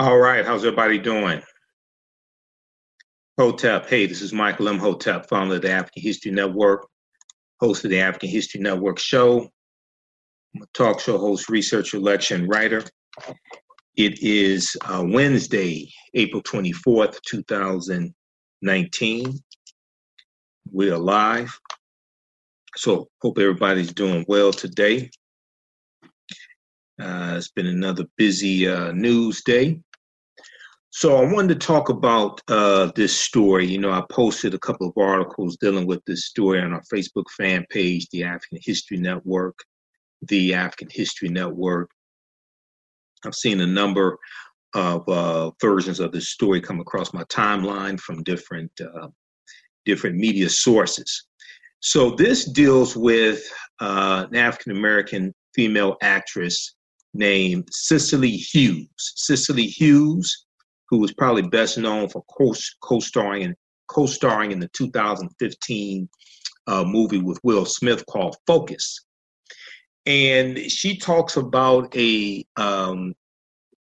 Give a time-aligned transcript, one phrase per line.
[0.00, 1.42] All right, how's everybody doing?
[3.38, 6.88] Hotep, hey, this is Michael Imhotep, founder of the African History Network,
[7.60, 9.46] host of the African History Network show.
[10.54, 12.82] I'm a talk show host, researcher, lecturer, and writer.
[13.94, 19.34] It is uh, Wednesday, April 24th, 2019.
[20.72, 21.60] We are live.
[22.74, 25.10] So, hope everybody's doing well today.
[26.98, 29.78] Uh, it's been another busy uh, news day.
[30.92, 33.64] So I wanted to talk about uh, this story.
[33.64, 37.30] You know, I posted a couple of articles dealing with this story on our Facebook
[37.36, 39.56] fan page, the African History Network,
[40.22, 41.90] the African History Network.
[43.24, 44.18] I've seen a number
[44.74, 49.08] of uh, versions of this story come across my timeline from different uh,
[49.84, 51.26] different media sources.
[51.78, 53.48] So this deals with
[53.80, 56.74] uh, an African American female actress
[57.14, 58.88] named Cicely Hughes.
[58.98, 60.46] Cicely Hughes
[60.90, 62.22] who was probably best known for
[62.82, 63.56] co-starring in,
[63.88, 66.08] co-starring in the 2015
[66.66, 69.06] uh, movie with Will Smith called Focus.
[70.06, 73.14] And she talks about a um,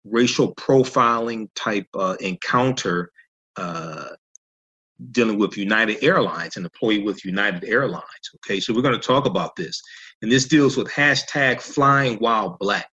[0.05, 3.13] racial profiling type uh, encounter
[3.57, 4.09] uh,
[5.13, 8.05] dealing with United Airlines, an employee with United Airlines.
[8.37, 9.81] Okay, so we're going to talk about this.
[10.23, 12.91] And this deals with hashtag flying while black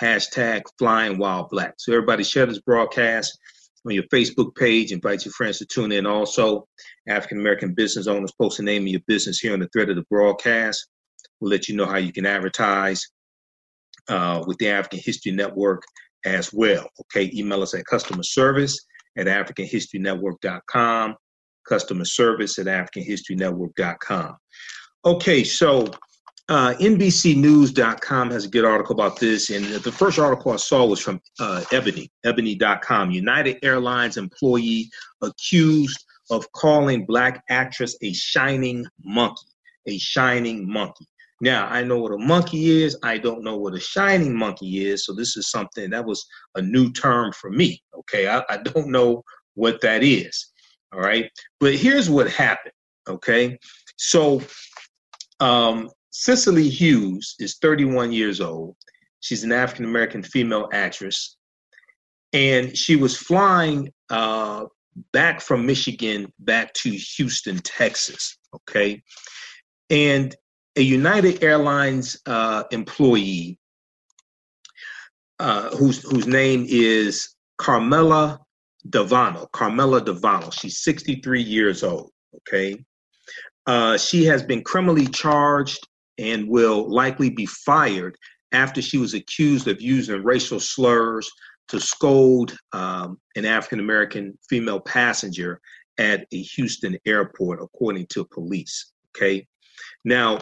[0.00, 1.74] hashtag flying Wild black.
[1.78, 3.38] So everybody share this broadcast
[3.86, 4.92] on your Facebook page.
[4.92, 6.06] Invite your friends to tune in.
[6.06, 6.66] Also,
[7.08, 9.96] African American business owners post the name of your business here on the thread of
[9.96, 10.88] the broadcast.
[11.40, 13.06] We'll let you know how you can advertise
[14.08, 15.82] uh, with the African History Network
[16.24, 16.86] as well.
[17.02, 18.78] Okay, email us at customer service
[19.16, 21.14] at africanhistorynetwork.com,
[21.66, 24.36] customer service at africanhistorynetwork.com.
[25.04, 25.86] Okay, so
[26.48, 31.00] uh, NBCNews.com has a good article about this, and the first article I saw was
[31.00, 33.10] from uh, Ebony, Ebony.com.
[33.10, 34.90] United Airlines employee
[35.22, 39.46] accused of calling black actress a shining monkey,
[39.86, 41.06] a shining monkey.
[41.40, 42.98] Now, I know what a monkey is.
[43.02, 45.06] I don't know what a shining monkey is.
[45.06, 47.82] So, this is something that was a new term for me.
[47.96, 48.28] Okay.
[48.28, 49.22] I, I don't know
[49.54, 50.52] what that is.
[50.92, 51.30] All right.
[51.58, 52.74] But here's what happened.
[53.08, 53.58] Okay.
[53.96, 54.42] So,
[55.40, 58.76] um, Cicely Hughes is 31 years old.
[59.20, 61.36] She's an African American female actress.
[62.32, 64.66] And she was flying uh,
[65.12, 68.38] back from Michigan back to Houston, Texas.
[68.54, 69.02] Okay.
[69.88, 70.34] And
[70.76, 73.58] a United Airlines uh, employee
[75.38, 78.38] uh, whose, whose name is Carmela
[78.88, 79.50] Dovano.
[79.52, 80.52] Carmela Dovano.
[80.52, 82.10] She's 63 years old.
[82.36, 82.76] Okay.
[83.66, 85.86] Uh, she has been criminally charged
[86.20, 88.16] and will likely be fired
[88.52, 91.30] after she was accused of using racial slurs
[91.68, 95.60] to scold um, an African American female passenger
[95.98, 98.92] at a Houston airport, according to police.
[99.16, 99.46] Okay.
[100.04, 100.40] Now,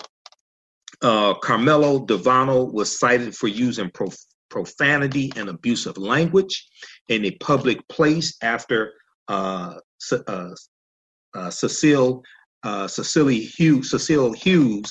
[1.02, 4.16] uh, Carmela Dovano was cited for using prof-
[4.48, 6.66] profanity and abusive language
[7.08, 8.94] in a public place after
[9.28, 9.74] uh,
[10.26, 10.50] uh,
[11.34, 12.22] uh Cecile
[12.62, 14.90] uh, Hughes, Cecile Hughes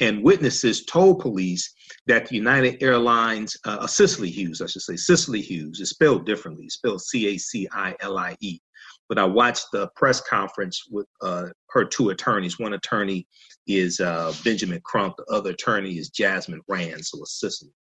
[0.00, 1.72] and witnesses told police
[2.06, 6.68] that the United Airlines, uh, Cicely Hughes, I should say, Cicely Hughes, is spelled differently,
[6.68, 8.60] spelled C A C I L I E.
[9.08, 12.58] But I watched the press conference with uh, her two attorneys.
[12.58, 13.26] One attorney
[13.66, 17.72] is uh, Benjamin Crump, the other attorney is Jasmine Rand, so it's Cicely.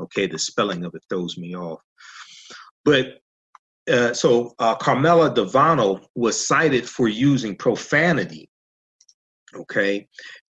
[0.00, 1.80] Okay, the spelling of it throws me off.
[2.84, 3.18] But
[3.90, 8.50] uh, so uh, Carmela Dovano was cited for using profanity
[9.54, 10.08] okay,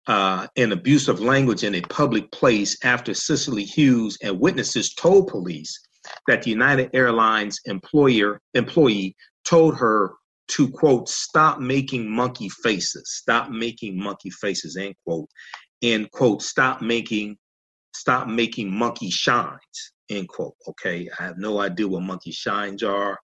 [0.09, 5.79] uh, and abusive language in a public place after Cicely Hughes and witnesses told police
[6.27, 9.15] that the United Airlines employer employee
[9.45, 10.15] told her
[10.49, 15.29] to quote stop making monkey faces, stop making monkey faces, end quote,
[15.83, 17.37] and quote stop making
[17.93, 20.55] stop making monkey shines, end quote.
[20.69, 23.15] Okay, I have no idea what monkey shines are.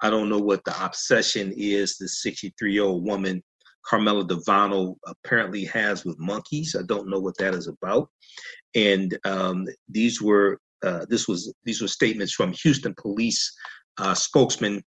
[0.00, 1.98] I don't know what the obsession is.
[1.98, 3.42] The 63 year old woman
[3.86, 6.76] Carmela Dovano apparently has with monkeys.
[6.78, 8.08] I don't know what that is about.
[8.74, 13.52] And um, these were uh, this was these were statements from Houston police
[13.98, 14.82] uh, spokesman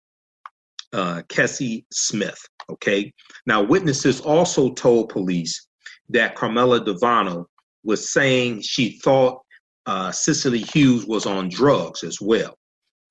[0.93, 2.39] uh, Kese Smith.
[2.69, 3.11] Okay.
[3.45, 5.67] Now witnesses also told police
[6.09, 7.45] that Carmela Dovano
[7.83, 9.41] was saying she thought
[9.85, 12.55] uh, Cicely Hughes was on drugs as well.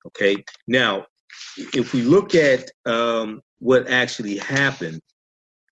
[0.07, 0.37] Okay.
[0.67, 1.05] Now,
[1.73, 5.01] if we look at um, what actually happened,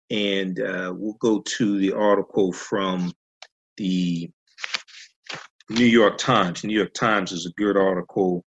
[0.10, 3.12] and uh, we'll go to the article from
[3.78, 4.30] the
[5.70, 6.64] New York Times.
[6.64, 8.44] New York Times is a good article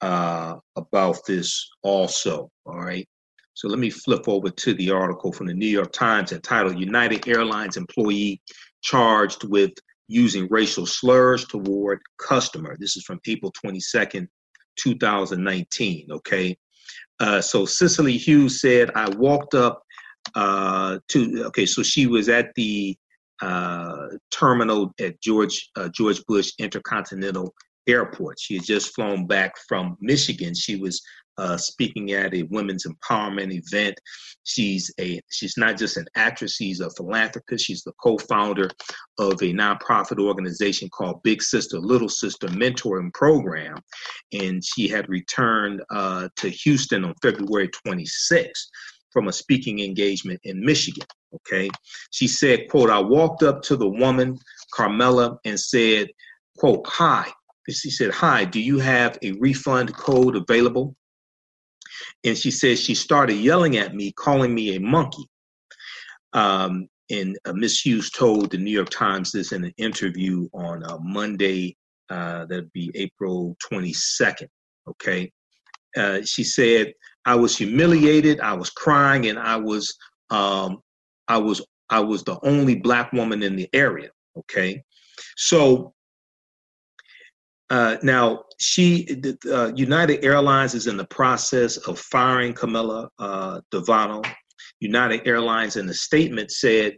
[0.00, 2.50] uh, about this also.
[2.66, 3.06] All right.
[3.54, 7.28] So let me flip over to the article from the New York Times entitled United
[7.28, 8.40] Airlines Employee
[8.82, 9.72] Charged with
[10.08, 12.76] Using Racial Slurs Toward Customer.
[12.78, 14.26] This is from April 22nd,
[14.76, 16.08] 2019.
[16.10, 16.56] Okay.
[17.20, 19.82] Uh, so Cicely Hughes said, I walked up
[20.34, 22.96] uh, to, okay, so she was at the
[23.42, 27.52] uh, terminal at George uh, George Bush Intercontinental
[27.86, 28.38] Airport.
[28.40, 30.54] She had just flown back from Michigan.
[30.54, 31.02] She was
[31.36, 33.98] uh, speaking at a women's empowerment event.
[34.44, 37.64] She's a she's not just an actress; she's a philanthropist.
[37.64, 38.70] She's the co-founder
[39.18, 43.76] of a nonprofit organization called Big Sister Little Sister Mentoring Program,
[44.32, 48.66] and she had returned uh, to Houston on February 26th
[49.14, 51.06] from a speaking engagement in Michigan.
[51.36, 51.70] Okay.
[52.10, 54.36] She said, quote, I walked up to the woman,
[54.74, 56.08] Carmela, and said,
[56.58, 57.30] quote, hi.
[57.70, 60.96] She said, hi, do you have a refund code available?
[62.24, 65.24] And she said she started yelling at me, calling me a monkey.
[66.32, 70.82] Um, and uh, Miss Hughes told the New York Times this in an interview on
[70.82, 71.76] uh, Monday,
[72.10, 74.48] uh, that'd be April 22nd.
[74.88, 75.30] Okay.
[75.96, 76.92] Uh, she said,
[77.26, 79.96] I was humiliated, I was crying, and I was
[80.30, 80.80] um,
[81.28, 84.10] I was I was the only black woman in the area.
[84.36, 84.82] Okay,
[85.36, 85.94] so
[87.70, 94.24] uh, now she uh, United Airlines is in the process of firing Camilla uh, Dovano.
[94.80, 96.94] United Airlines in a statement said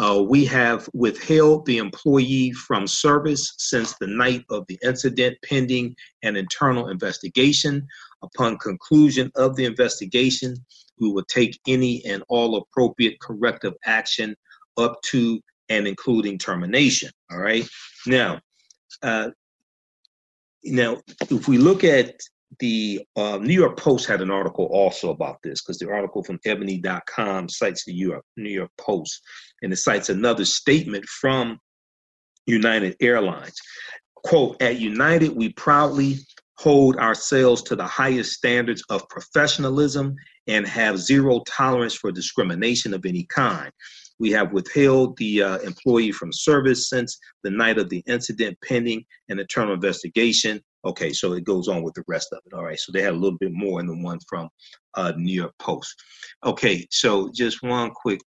[0.00, 5.94] uh, we have withheld the employee from service since the night of the incident, pending
[6.22, 7.86] an internal investigation.
[8.22, 10.56] Upon conclusion of the investigation,
[10.98, 14.34] we will take any and all appropriate corrective action
[14.78, 15.38] up to
[15.68, 17.10] and including termination.
[17.30, 17.68] All right.
[18.06, 18.40] Now,
[19.02, 19.30] uh,
[20.64, 22.14] now, if we look at
[22.58, 26.40] the uh, New York Post had an article also about this because the article from
[26.44, 27.92] ebony.com cites the
[28.36, 29.22] New York, Post
[29.62, 31.58] and it cites another statement from
[32.46, 33.54] United Airlines.
[34.16, 36.18] Quote, at United, we proudly
[36.58, 40.14] hold ourselves to the highest standards of professionalism
[40.46, 43.70] and have zero tolerance for discrimination of any kind.
[44.18, 49.04] We have withheld the uh, employee from service since the night of the incident, pending
[49.30, 50.60] an internal investigation.
[50.84, 52.54] Okay, so it goes on with the rest of it.
[52.54, 54.48] All right, so they had a little bit more in the one from
[54.94, 55.94] uh, New York Post.
[56.44, 58.20] Okay, so just one quick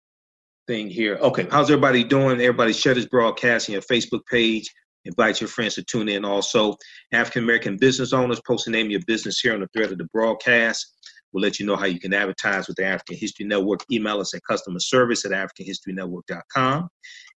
[0.67, 1.17] thing here.
[1.17, 2.41] Okay, how's everybody doing?
[2.41, 4.69] Everybody share this broadcast on your Facebook page.
[5.05, 6.76] Invite your friends to tune in also.
[7.12, 9.99] African American business owners, post the name of your business here on the thread of
[9.99, 10.94] the broadcast.
[11.32, 13.85] We'll let you know how you can advertise with the African History Network.
[13.91, 16.88] Email us at customer service at africanhistorynetwork.com.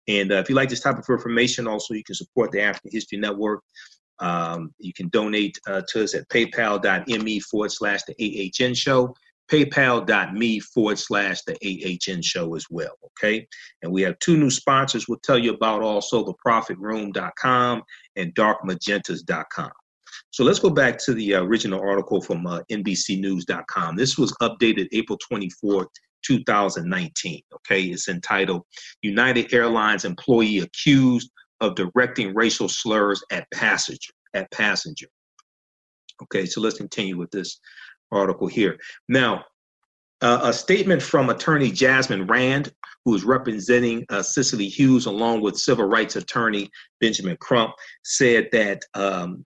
[0.08, 2.92] And uh, if you like this type of information, also you can support the African
[2.92, 3.62] History Network.
[4.20, 9.14] Um, you can donate uh, to us at paypal.me forward slash the AHN show
[9.52, 12.98] paypal.me forward slash the AHN show as well.
[13.06, 13.48] Okay.
[13.82, 17.84] And we have two new sponsors we'll tell you about also the theprofitroom.com
[18.16, 19.72] and darkmagentas.com.
[20.32, 23.96] So let's go back to the original article from uh, NBCnews.com.
[23.96, 25.88] This was updated April 24th,
[26.26, 27.42] 2019.
[27.56, 27.84] Okay.
[27.84, 28.64] It's entitled
[29.02, 31.30] United Airlines Employee Accused
[31.64, 34.14] of Directing Racial Slurs at Passenger.
[34.36, 35.08] At passenger.
[36.24, 37.60] Okay, so let's continue with this
[38.12, 38.78] article here.
[39.10, 39.46] Now,
[40.22, 42.72] uh, a statement from attorney Jasmine Rand,
[43.06, 47.74] who is representing uh, Cicely Hughes along with civil rights attorney Benjamin Crump,
[48.04, 49.46] said that um,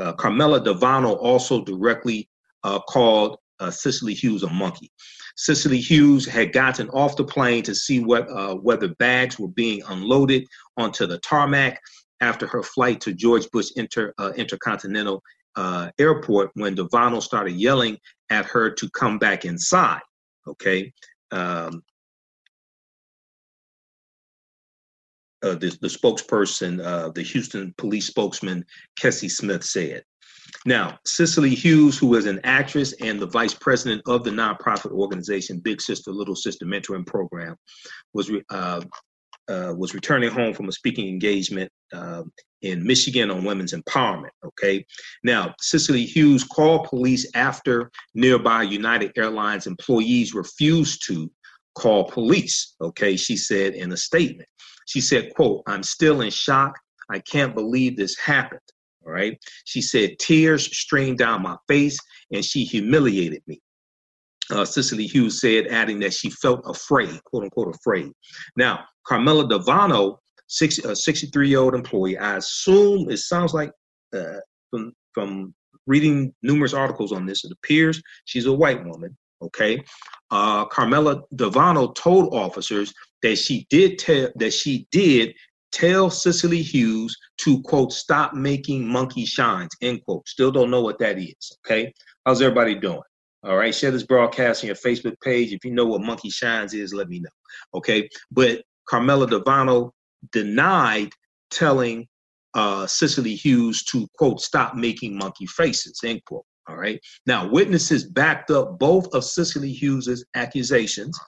[0.00, 2.28] uh, Carmela Dovano also directly
[2.64, 4.90] uh, called uh, Cicely Hughes a monkey.
[5.36, 9.82] Cicely Hughes had gotten off the plane to see what uh, whether bags were being
[9.88, 10.44] unloaded
[10.76, 11.80] onto the tarmac
[12.20, 15.22] after her flight to George Bush Inter, Intercontinental
[15.56, 17.98] uh, airport when Dovano started yelling
[18.30, 20.00] at her to come back inside.
[20.46, 20.92] Okay.
[21.30, 21.82] Um,
[25.42, 28.64] uh, the, the, spokesperson, uh, the Houston police spokesman,
[28.98, 30.02] Kese Smith said.
[30.66, 35.58] Now, Cicely Hughes, who is an actress and the vice president of the nonprofit organization
[35.58, 37.56] Big Sister Little Sister Mentoring Program,
[38.14, 38.80] was uh,
[39.48, 42.22] uh, was returning home from a speaking engagement uh,
[42.62, 44.30] in Michigan on women's empowerment.
[44.44, 44.84] Okay.
[45.22, 51.30] Now, Cicely Hughes called police after nearby United Airlines employees refused to
[51.74, 52.74] call police.
[52.80, 53.16] Okay.
[53.16, 54.48] She said in a statement,
[54.86, 56.78] she said, quote, I'm still in shock.
[57.10, 58.60] I can't believe this happened.
[59.06, 59.38] All right.
[59.64, 61.98] She said tears streamed down my face
[62.32, 63.60] and she humiliated me.
[64.50, 68.12] Uh, Cicely Hughes said, adding that she felt afraid, quote unquote, afraid.
[68.56, 70.18] Now, Carmela Dovano,
[70.84, 73.70] a 63 year old employee, I assume it sounds like
[74.14, 75.54] uh, from, from
[75.86, 77.44] reading numerous articles on this.
[77.44, 79.16] It appears she's a white woman.
[79.42, 79.82] Okay,
[80.30, 85.34] uh, Carmela Dovano told officers that she did tell that she did
[85.74, 90.26] tell Cicely Hughes to quote stop making monkey shines end quote.
[90.28, 91.58] Still don't know what that is.
[91.66, 91.92] Okay,
[92.24, 93.02] how's everybody doing?
[93.42, 95.52] All right, share this broadcast on your Facebook page.
[95.52, 97.30] If you know what monkey shines is, let me know.
[97.74, 99.90] Okay, but Carmela Dovano
[100.32, 101.10] denied
[101.50, 102.06] telling
[102.54, 106.44] uh, Cicely Hughes to quote stop making monkey faces end quote.
[106.68, 107.00] All right.
[107.26, 111.18] Now witnesses backed up both of Cicely Hughes's accusations,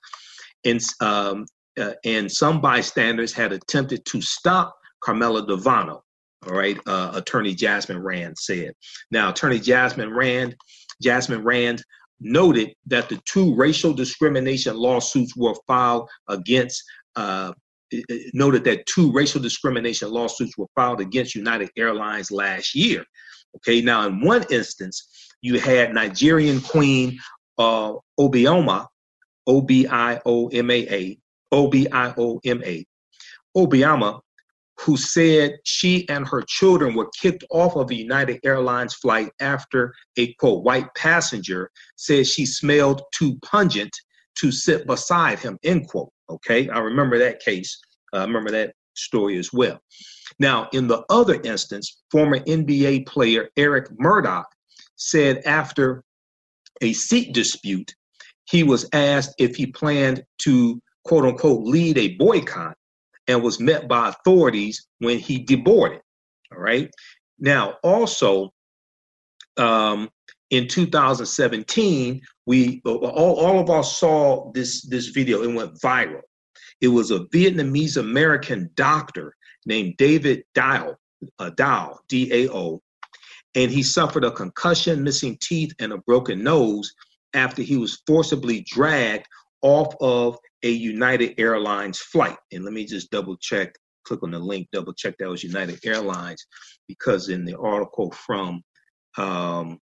[0.65, 1.47] and um,
[1.79, 6.01] uh, and some bystanders had attempted to stop Carmela Dovano.
[6.47, 8.73] All right, uh, Attorney Jasmine Rand said.
[9.11, 10.55] Now, Attorney Jasmine Rand,
[11.03, 11.83] Jasmine Rand
[12.21, 16.83] noted that the two racial discrimination lawsuits were filed against
[17.17, 17.53] uh,
[18.35, 23.05] noted that two racial discrimination lawsuits were filed against United Airlines last year.
[23.57, 25.09] Okay, now in one instance,
[25.41, 27.19] you had Nigerian Queen
[27.59, 28.87] uh, Obioma,
[29.47, 31.19] O B I O M A A,
[31.53, 32.85] O B I O M A,
[33.57, 34.21] Obioma,
[34.81, 39.95] who said she and her children were kicked off of a United Airlines flight after
[40.19, 43.95] a quote white passenger said she smelled too pungent
[44.37, 46.11] to sit beside him end quote.
[46.29, 47.79] Okay, I remember that case.
[48.13, 49.81] I uh, remember that story as well.
[50.39, 54.47] Now, in the other instance, former NBA player Eric Murdock
[54.97, 56.03] said after
[56.83, 57.95] a seat dispute,
[58.45, 62.77] he was asked if he planned to quote unquote lead a boycott
[63.29, 66.01] and was met by authorities when he deboarded.
[66.53, 66.91] All right.
[67.39, 68.53] Now, also,
[69.57, 70.09] um,
[70.51, 75.43] in 2017, we all, all of us saw this this video.
[75.43, 76.23] It went viral.
[76.81, 79.35] It was a Vietnamese American doctor
[79.65, 80.95] named David Dao,
[81.39, 82.81] uh, Dao, D A O,
[83.55, 86.93] and he suffered a concussion, missing teeth, and a broken nose
[87.35, 89.27] after he was forcibly dragged
[89.63, 92.37] off of a United Airlines flight.
[92.53, 95.85] And let me just double check, click on the link, double check that was United
[95.85, 96.45] Airlines,
[96.89, 98.63] because in the article from,
[99.19, 99.79] um,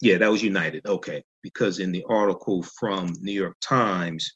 [0.00, 0.86] yeah, that was United.
[0.86, 4.32] Okay, because in the article from New York Times,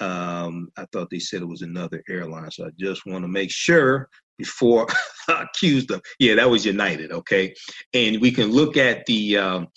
[0.00, 2.50] um, I thought they said it was another airline.
[2.50, 4.86] So I just want to make sure before
[5.28, 6.00] I accuse them.
[6.18, 7.12] Yeah, that was United.
[7.12, 7.54] Okay.
[7.92, 9.68] And we can look at the um,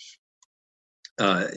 [1.19, 1.47] uh,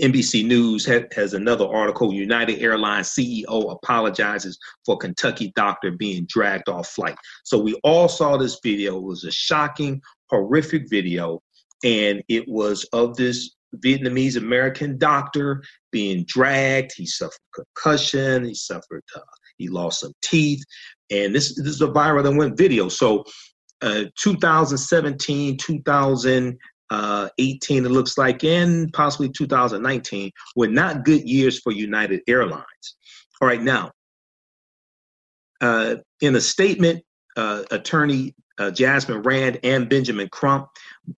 [0.00, 2.12] NBC News has another article.
[2.12, 7.16] United Airlines CEO apologizes for Kentucky doctor being dragged off flight.
[7.44, 8.98] So we all saw this video.
[8.98, 11.42] It was a shocking, horrific video,
[11.82, 16.92] and it was of this Vietnamese American doctor being dragged.
[16.96, 18.44] He suffered concussion.
[18.44, 19.02] He suffered.
[19.14, 19.20] Uh,
[19.58, 20.62] he lost some teeth,
[21.10, 22.88] and this this is a viral that went video.
[22.88, 23.24] So,
[23.82, 26.58] uh, 2017, 2018,
[26.90, 32.96] uh, it looks like, and possibly 2019 were not good years for United Airlines.
[33.40, 33.92] All right, now,
[35.60, 37.02] uh, in a statement,
[37.36, 40.68] uh, attorney uh, Jasmine Rand and Benjamin Crump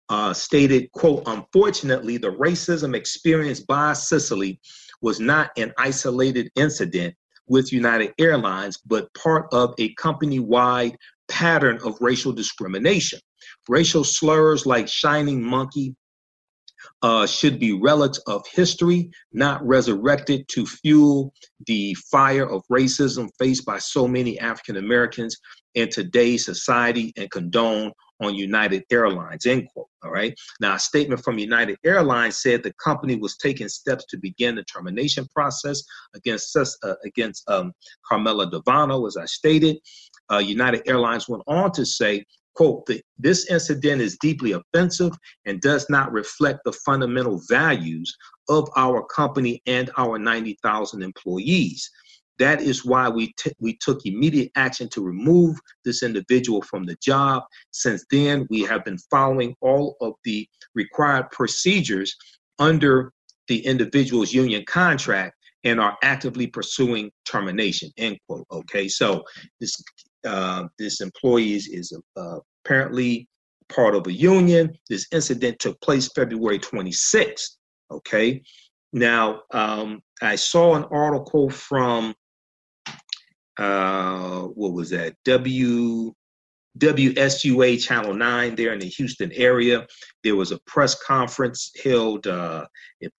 [0.09, 4.61] uh, stated, quote, unfortunately, the racism experienced by Cicely
[5.01, 7.15] was not an isolated incident
[7.49, 10.97] with United Airlines, but part of a company-wide
[11.29, 13.19] pattern of racial discrimination.
[13.69, 15.95] Racial slurs like shining monkey
[17.03, 21.33] uh, should be relics of history, not resurrected to fuel
[21.67, 25.37] the fire of racism faced by so many African Americans
[25.75, 29.89] in today's society and condone on United Airlines, end quote.
[30.05, 30.35] All right.
[30.61, 34.65] Now, a statement from United Airlines said the company was taking steps to begin the
[34.65, 35.83] termination process
[36.15, 37.73] against uh, against um,
[38.09, 39.79] Carmela Dovano, as I stated.
[40.31, 45.13] Uh, United Airlines went on to say, quote, this incident is deeply offensive
[45.47, 48.15] and does not reflect the fundamental values
[48.49, 51.91] of our company and our 90,000 employees.
[52.39, 56.97] That is why we, t- we took immediate action to remove this individual from the
[57.03, 57.45] job.
[57.71, 62.15] Since then, we have been following all of the required procedures
[62.59, 63.13] under
[63.49, 67.91] the individual's union contract and are actively pursuing termination.
[67.97, 68.47] End quote.
[68.51, 69.23] Okay, so
[69.61, 69.81] this
[70.25, 73.29] uh, this employee is, uh, apparently
[73.69, 74.73] part of a union.
[74.89, 77.57] This incident took place February 26th.
[77.91, 78.43] Okay,
[78.93, 82.15] now um, I saw an article from
[83.59, 85.15] uh, what was that?
[85.25, 86.13] W
[86.79, 89.87] WSUA Channel 9 there in the Houston area.
[90.25, 92.67] There was a press conference held uh,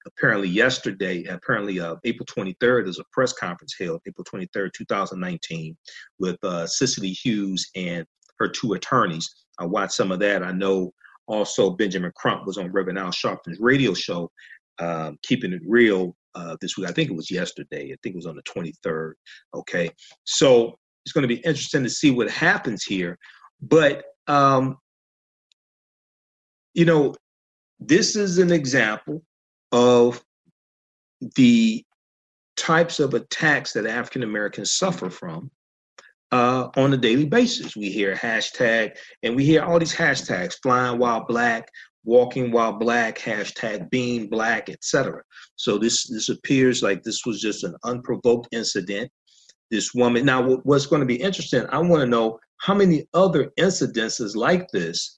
[0.08, 2.56] apparently yesterday, apparently uh, April 23rd.
[2.86, 5.78] There's a press conference held April 23rd, 2019,
[6.20, 8.06] with uh, Cicely Hughes and
[8.40, 9.30] her two attorneys.
[9.60, 10.44] I watched some of that.
[10.44, 10.92] I know
[11.28, 14.32] Also, Benjamin Crump was on Reverend Al Sharpton's radio show,
[14.80, 16.90] um, Keeping It Real, uh, this week.
[16.90, 17.92] I think it was yesterday.
[17.92, 19.14] I think it was on the 23rd.
[19.54, 19.90] Okay.
[20.24, 23.18] So it's going to be interesting to see what happens here.
[23.64, 24.78] But, um,
[26.74, 27.16] you know,
[27.80, 29.24] this is an example
[29.72, 30.24] of
[31.36, 31.86] the
[32.58, 35.50] types of attacks that African Americans suffer from
[36.32, 37.76] uh, on a daily basis.
[37.76, 41.70] We hear hashtag, and we hear all these hashtags: flying while black,
[42.04, 45.22] walking while black, hashtag being black, etc.
[45.56, 49.10] So this this appears like this was just an unprovoked incident.
[49.74, 50.24] This woman.
[50.24, 51.66] Now, what's going to be interesting?
[51.72, 55.18] I want to know how many other incidences like this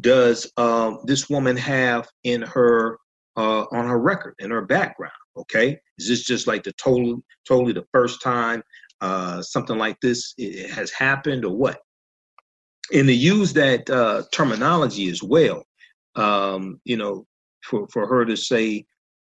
[0.00, 2.98] does um, this woman have in her
[3.36, 5.10] uh, on her record in her background?
[5.36, 8.62] Okay, is this just like the total, totally the first time
[9.00, 10.32] uh, something like this
[10.70, 11.80] has happened, or what?
[12.94, 15.64] And to use that uh, terminology as well,
[16.14, 17.26] um, you know,
[17.64, 18.84] for for her to say,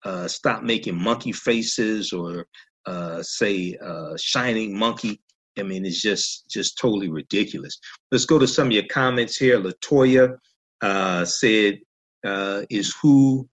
[0.05, 2.47] uh, "Stop making monkey faces," or
[2.87, 5.21] uh, say, uh, "Shining monkey."
[5.59, 7.79] I mean, it's just just totally ridiculous.
[8.11, 9.61] Let's go to some of your comments here.
[9.61, 10.37] Latoya
[10.81, 11.79] uh, said,
[12.25, 13.49] uh, "Is who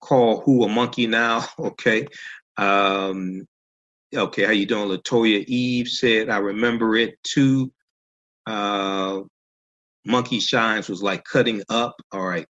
[0.00, 1.44] call who a monkey now.
[1.58, 2.06] Okay.
[2.56, 3.46] Um,
[4.14, 4.88] okay, how you doing?
[4.88, 7.72] Latoya Eve said, I remember it too.
[8.46, 9.20] Uh,
[10.04, 11.96] monkey shines was like cutting up.
[12.12, 12.46] All right.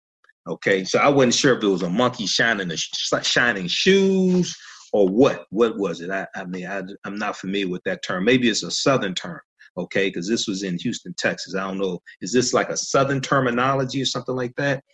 [0.46, 0.84] Okay.
[0.84, 2.76] So I wasn't sure if it was a monkey shining the
[3.22, 4.54] shining shoes
[4.94, 5.46] or what.
[5.50, 6.10] What was it?
[6.10, 8.24] I, I mean, I, I'm not familiar with that term.
[8.24, 9.40] Maybe it's a southern term
[9.76, 13.20] okay because this was in houston texas i don't know is this like a southern
[13.20, 14.84] terminology or something like that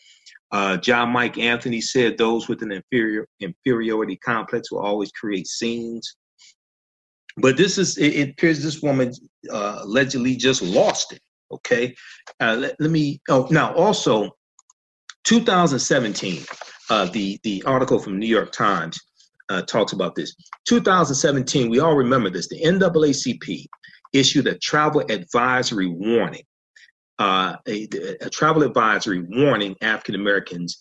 [0.52, 6.16] uh, John Mike Anthony said those with an inferior inferiority complex will always create scenes.
[7.36, 9.12] But this is it, it appears this woman
[9.48, 11.20] uh, allegedly just lost it.
[11.52, 11.94] Okay,
[12.40, 13.20] uh, let, let, me.
[13.28, 14.30] Oh, now also,
[15.22, 16.42] 2017,
[16.90, 18.98] uh, the the article from New York Times
[19.50, 20.34] uh, talks about this.
[20.66, 22.48] 2017, we all remember this.
[22.48, 23.66] The NAACP
[24.12, 26.42] issued a travel advisory warning
[27.20, 27.86] uh, a,
[28.22, 30.78] a, travel advisory warning African Americans,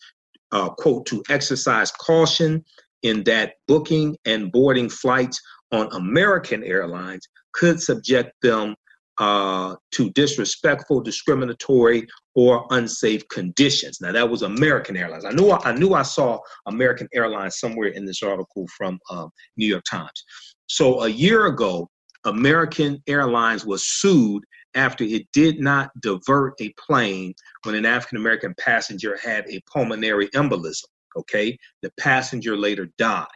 [0.53, 2.63] uh, quote, to exercise caution
[3.03, 5.39] in that booking and boarding flights
[5.73, 8.73] on American airlines could subject them
[9.19, 13.99] uh, to disrespectful, discriminatory, or unsafe conditions.
[14.01, 15.25] Now that was American Airlines.
[15.25, 19.27] I knew I, knew I saw American Airlines somewhere in this article from uh,
[19.58, 20.23] New York Times.
[20.67, 21.89] So a year ago,
[22.25, 24.43] American Airlines was sued
[24.75, 30.29] after it did not divert a plane when an African American passenger had a pulmonary
[30.29, 30.86] embolism.
[31.17, 33.27] Okay, the passenger later died.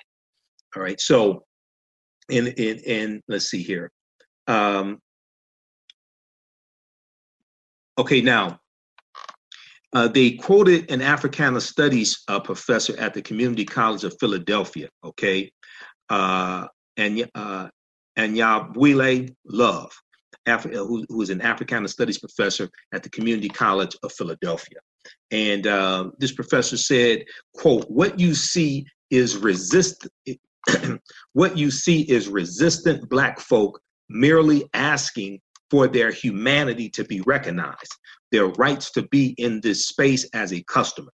[0.75, 1.43] All right, so
[2.29, 3.91] in in in let's see here.
[4.47, 4.99] Um,
[7.97, 8.59] okay, now
[9.93, 14.89] uh, they quoted an Africana Studies uh, professor at the Community College of Philadelphia.
[15.03, 15.51] Okay,
[16.09, 17.67] uh, and uh,
[18.15, 19.91] and Yabwile Love.
[20.47, 24.79] Afri- uh, who, who is an Africana Studies professor at the Community College of Philadelphia.
[25.31, 30.07] And uh, this professor said, quote, what you see is resist
[31.33, 33.79] what you see is resistant black folk
[34.09, 35.39] merely asking
[35.73, 37.95] for their humanity to be recognized,
[38.31, 41.09] their rights to be in this space as a customer.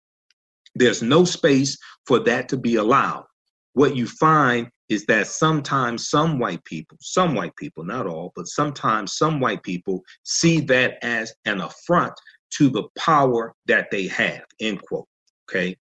[0.77, 3.25] There's no space for that to be allowed.
[3.73, 8.47] What you find is that sometimes some white people, some white people, not all, but
[8.47, 12.13] sometimes some white people see that as an affront
[12.51, 15.09] to the power that they have, end quote.
[15.51, 15.77] Okay.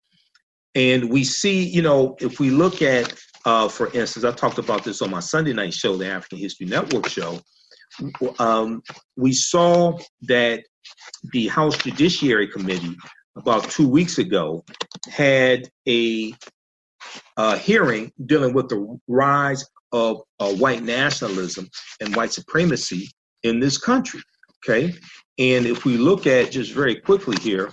[0.77, 3.13] And we see, you know, if we look at,
[3.45, 6.67] uh, for instance, I talked about this on my Sunday night show, the African History
[6.67, 7.41] Network show.
[8.39, 8.83] Um,
[9.17, 10.65] we saw that
[11.33, 12.97] the House Judiciary Committee
[13.37, 14.65] about two weeks ago
[15.09, 16.35] had a
[17.37, 21.69] uh, hearing dealing with the rise of uh, white nationalism
[22.01, 23.11] and white supremacy
[23.43, 24.21] in this country.
[24.63, 24.95] Okay,
[25.39, 27.73] and if we look at just very quickly here,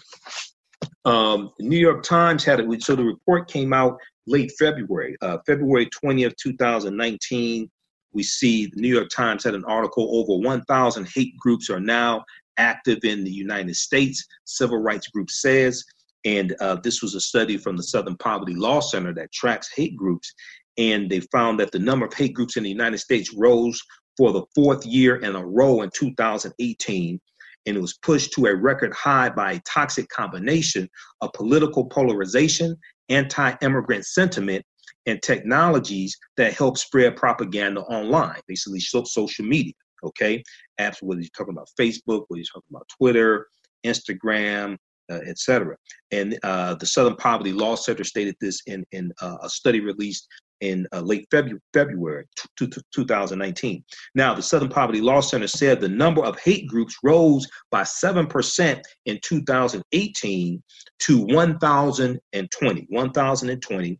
[1.05, 2.83] um, the New York Times had it.
[2.83, 7.69] So the report came out late February, uh, February twentieth, two thousand nineteen.
[8.17, 10.09] We see the New York Times had an article.
[10.11, 12.25] Over one thousand hate groups are now
[12.57, 14.25] active in the United States.
[14.43, 15.85] Civil rights group says
[16.25, 19.95] and uh, this was a study from the Southern Poverty Law Center that tracks hate
[19.95, 20.33] groups.
[20.77, 23.81] And they found that the number of hate groups in the United States rose
[24.17, 27.21] for the fourth year in a row in 2018.
[27.65, 30.89] And it was pushed to a record high by a toxic combination
[31.21, 32.75] of political polarization,
[33.07, 34.65] anti immigrant sentiment,
[35.07, 39.73] and technologies that help spread propaganda online, basically social media.
[40.03, 40.43] Okay,
[40.79, 43.47] apps whether you're talking about Facebook, whether you're talking about Twitter,
[43.83, 44.77] Instagram,
[45.11, 45.75] uh, etc.
[46.11, 50.27] And uh, the Southern Poverty Law Center stated this in, in uh, a study released
[50.61, 52.25] in uh, late February, February
[52.57, 53.83] 2019.
[54.15, 58.81] Now, the Southern Poverty Law Center said the number of hate groups rose by 7%
[59.05, 60.63] in 2018
[60.99, 62.87] to 1,020.
[62.89, 63.99] 1,020.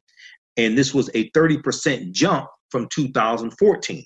[0.58, 4.04] And this was a 30% jump from 2014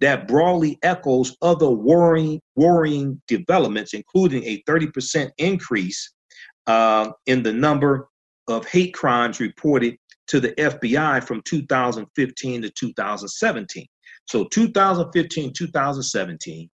[0.00, 6.12] that broadly echoes other worrying, worrying developments, including a 30% increase
[6.66, 8.08] uh, in the number
[8.48, 9.96] of hate crimes reported
[10.28, 13.86] to the FBI from 2015 to 2017.
[14.26, 16.70] So 2015, 2017.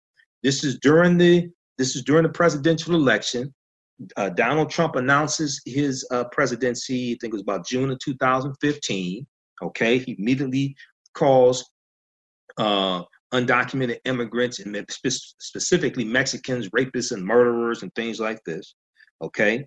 [0.44, 3.54] This is during the this is during the presidential election.
[4.16, 7.12] Uh, Donald Trump announces his uh, presidency.
[7.12, 9.26] I think it was about June of 2015.
[9.64, 10.76] Okay, he immediately
[11.14, 11.72] calls
[12.58, 18.76] uh, undocumented immigrants and spe- specifically Mexicans, rapists, and murderers, and things like this.
[19.22, 19.66] Okay,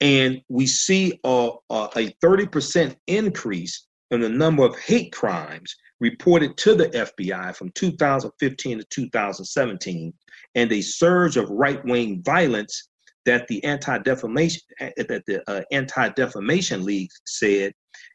[0.00, 6.56] and we see a, a, a 30% increase in the number of hate crimes reported
[6.58, 10.12] to the FBI from 2015 to 2017,
[10.54, 12.88] and a surge of right-wing violence
[13.26, 17.72] that the anti-defamation that the uh, anti-defamation league said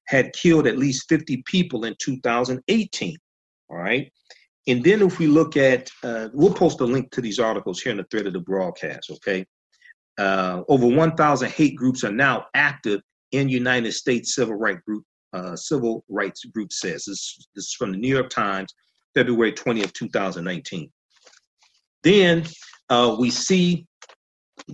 [0.08, 3.18] had killed at least 50 people in 2018
[3.70, 4.12] all right
[4.68, 7.92] and then if we look at uh, we'll post a link to these articles here
[7.92, 9.46] in the thread of the broadcast okay
[10.20, 15.04] uh, over 1,000 hate groups are now active in United States civil rights group.
[15.32, 18.74] Uh, civil rights group says this, this is from the New York Times,
[19.14, 20.92] February 20th, 2019.
[22.04, 22.46] Then
[22.90, 23.86] uh, we see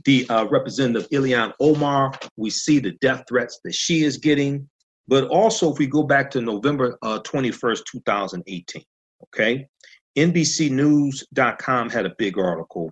[0.05, 2.13] the uh, representative Ilhan Omar.
[2.37, 4.69] We see the death threats that she is getting.
[5.07, 8.83] But also, if we go back to November uh, 21st, 2018,
[9.23, 9.67] okay,
[10.17, 12.91] NBCNews.com had a big article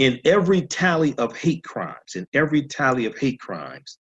[0.00, 3.98] in every tally of hate crimes, in every tally of hate crimes,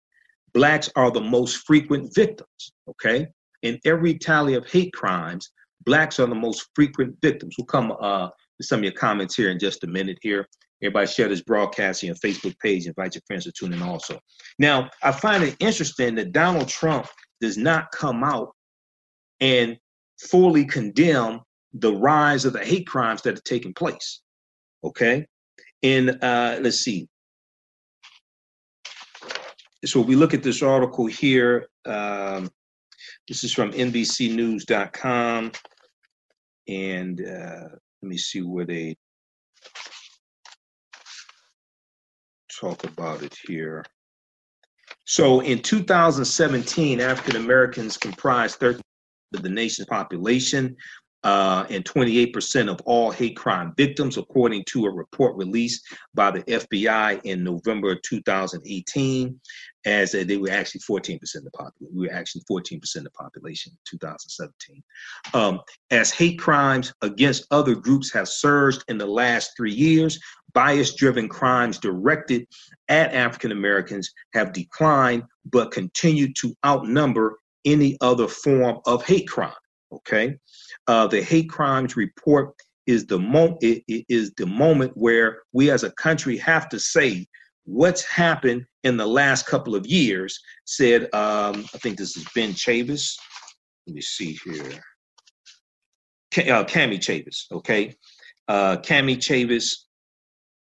[0.53, 2.71] blacks are the most frequent victims.
[2.87, 3.27] Okay,
[3.63, 5.49] in every tally of hate crimes,
[5.85, 7.55] blacks are the most frequent victims.
[7.57, 10.19] We'll come uh, to some of your comments here in just a minute.
[10.21, 10.47] Here,
[10.81, 12.85] everybody share this broadcast on your Facebook page.
[12.85, 14.19] Invite your friends to tune in also.
[14.59, 17.07] Now, I find it interesting that Donald Trump
[17.41, 18.53] does not come out
[19.39, 19.77] and
[20.19, 21.41] fully condemn
[21.73, 24.21] the rise of the hate crimes that are taking place.
[24.83, 25.25] Okay,
[25.83, 27.07] And uh, let's see.
[29.85, 31.67] So we look at this article here.
[31.85, 32.49] Um,
[33.27, 35.51] this is from NBCNews.com,
[36.67, 37.67] and uh,
[38.01, 38.95] let me see where they
[42.59, 43.83] talk about it here.
[45.05, 48.81] So in 2017, African Americans comprised 13
[49.35, 50.75] of the nation's population,
[51.27, 55.85] uh, and 28% of all hate crime victims, according to a report released
[56.15, 59.37] by the FBI in November 2018,
[59.85, 61.93] as they were actually 14% of the population.
[61.93, 64.81] We were actually 14% of the population in 2017.
[65.33, 65.59] Um,
[65.91, 70.17] as hate crimes against other groups have surged in the last three years,
[70.53, 72.47] bias driven crimes directed
[72.87, 79.51] at African Americans have declined but continue to outnumber any other form of hate crime.
[79.91, 80.37] Okay
[80.87, 82.53] uh, the hate crimes report
[82.85, 87.27] is the moment is the moment where we as a country have to say
[87.65, 90.39] what's happened in the last couple of years.
[90.65, 93.15] Said um, I think this is Ben Chavis.
[93.85, 94.81] Let me see here.
[96.37, 97.93] Uh, Kami Chavis, okay.
[98.47, 99.73] Uh, Kami Chavis,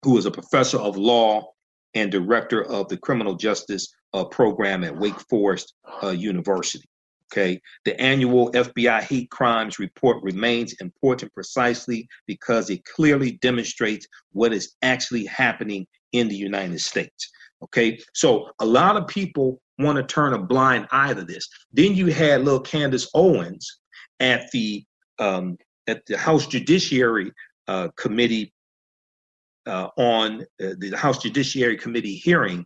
[0.03, 1.51] who is a professor of law
[1.93, 6.87] and director of the criminal justice uh, program at Wake Forest uh, University.
[7.31, 14.53] Okay, the annual FBI hate crimes report remains important precisely because it clearly demonstrates what
[14.53, 17.29] is actually happening in the United States.
[17.63, 21.47] Okay, so a lot of people want to turn a blind eye to this.
[21.73, 23.79] Then you had little Candace Owens
[24.19, 24.83] at the
[25.19, 27.31] um, at the House Judiciary
[27.67, 28.53] uh, Committee
[29.65, 32.65] uh, on uh, the House Judiciary Committee hearing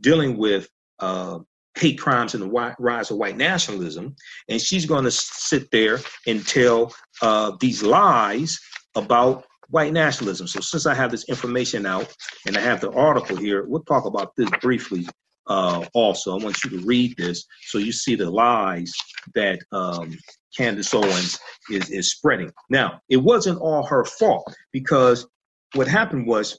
[0.00, 0.68] dealing with
[0.98, 1.38] uh,
[1.76, 4.14] hate crimes and the rise of white nationalism.
[4.48, 8.58] And she's going to sit there and tell uh, these lies
[8.94, 10.46] about white nationalism.
[10.46, 12.14] So since I have this information out
[12.46, 15.06] and I have the article here, we'll talk about this briefly
[15.46, 16.38] uh, also.
[16.38, 18.92] I want you to read this so you see the lies
[19.34, 20.16] that um,
[20.56, 21.38] Candace Owens
[21.70, 22.50] is, is spreading.
[22.68, 25.26] Now, it wasn't all her fault because
[25.74, 26.58] what happened was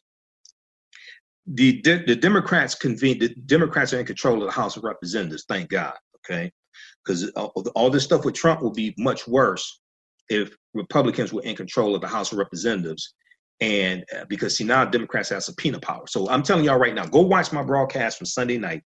[1.48, 3.20] the the Democrats convene.
[3.20, 5.46] The Democrats are in control of the House of Representatives.
[5.48, 5.94] Thank God.
[6.18, 6.52] Okay,
[7.04, 9.82] because all, all this stuff with Trump will be much worse
[10.30, 13.14] if Republicans were in control of the House of Representatives
[13.60, 16.08] And uh, because see now Democrats have subpoena power.
[16.08, 18.84] So I'm telling y'all right now, go watch my broadcast from Sunday night.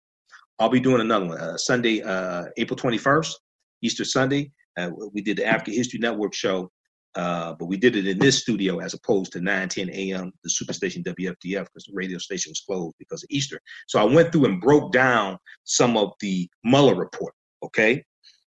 [0.59, 3.33] I'll be doing another one uh, Sunday, uh, April 21st,
[3.81, 4.51] Easter Sunday.
[4.77, 6.71] Uh, we did the African History Network show,
[7.15, 10.31] uh, but we did it in this studio as opposed to 9 10 a.m.
[10.43, 13.59] the superstation WFDF because the radio station was closed because of Easter.
[13.87, 17.33] So I went through and broke down some of the Mueller report.
[17.63, 18.03] Okay,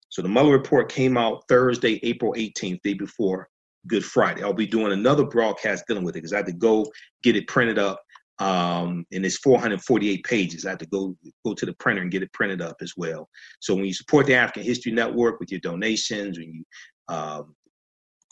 [0.10, 3.50] so the Mueller report came out Thursday, April 18th, day before
[3.88, 4.44] Good Friday.
[4.44, 6.86] I'll be doing another broadcast dealing with it because I had to go
[7.22, 8.02] get it printed up.
[8.40, 10.66] Um, and it's 448 pages.
[10.66, 13.30] I had to go go to the printer and get it printed up as well.
[13.60, 16.64] So when you support the African History Network with your donations, when you
[17.10, 17.56] um,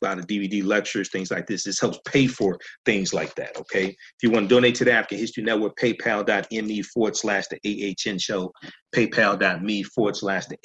[0.02, 3.56] buy of DVD lectures, things like this, this helps pay for things like that.
[3.58, 3.86] Okay.
[3.86, 8.18] If you want to donate to the African History Network, paypal.me forward slash the AHN
[8.18, 8.52] show,
[8.96, 10.58] paypal.me forward slash the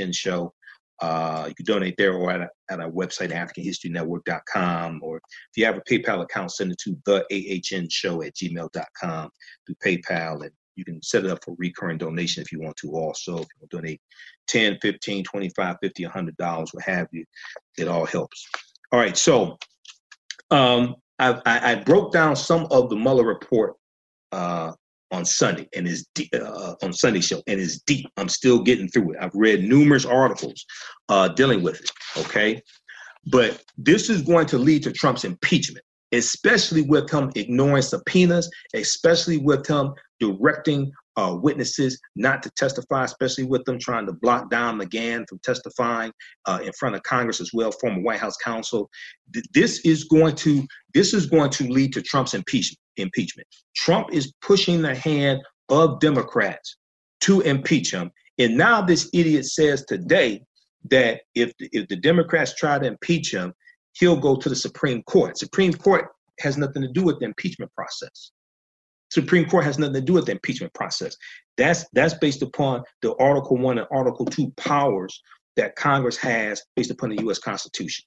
[0.00, 0.52] AHN show.
[1.00, 5.00] Uh, you can donate there or at, a, at our website, AfricanHistoryNetwork.com.
[5.02, 9.30] Or if you have a PayPal account, send it to the AHN show at gmail.com
[9.66, 10.42] through PayPal.
[10.42, 13.38] And you can set it up for recurring donation if you want to also.
[13.38, 14.00] If you donate
[14.48, 17.24] 10, 15, 25, 50, $100, what have you,
[17.76, 18.46] it all helps.
[18.94, 19.58] All right, so
[20.52, 23.74] um, I, I, broke down some of the Mueller report
[24.30, 24.70] uh,
[25.10, 28.06] on Sunday and is uh, on Sunday show and is deep.
[28.16, 29.18] I'm still getting through it.
[29.20, 30.64] I've read numerous articles
[31.08, 31.90] uh, dealing with it.
[32.18, 32.62] Okay,
[33.32, 39.38] but this is going to lead to Trump's impeachment, especially with him ignoring subpoenas, especially
[39.38, 44.78] with him directing uh, witnesses not to testify, especially with them trying to block Don
[44.78, 46.12] McGahn from testifying
[46.46, 48.90] uh, in front of Congress as well, former White House counsel.
[49.52, 52.78] This is going to this is going to lead to Trump's impeachment.
[52.96, 53.48] Impeachment.
[53.74, 56.76] Trump is pushing the hand of Democrats
[57.22, 60.42] to impeach him, and now this idiot says today
[60.90, 63.52] that if if the Democrats try to impeach him,
[63.98, 65.38] he'll go to the Supreme Court.
[65.38, 66.06] Supreme Court
[66.40, 68.32] has nothing to do with the impeachment process.
[69.14, 71.16] Supreme Court has nothing to do with the impeachment process.
[71.56, 75.22] That's that's based upon the Article One and Article Two powers
[75.54, 77.38] that Congress has based upon the U.S.
[77.38, 78.04] Constitution.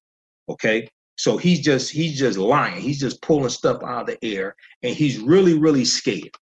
[0.50, 0.86] Okay,
[1.18, 2.82] so he's just he's just lying.
[2.82, 6.36] He's just pulling stuff out of the air, and he's really really scared.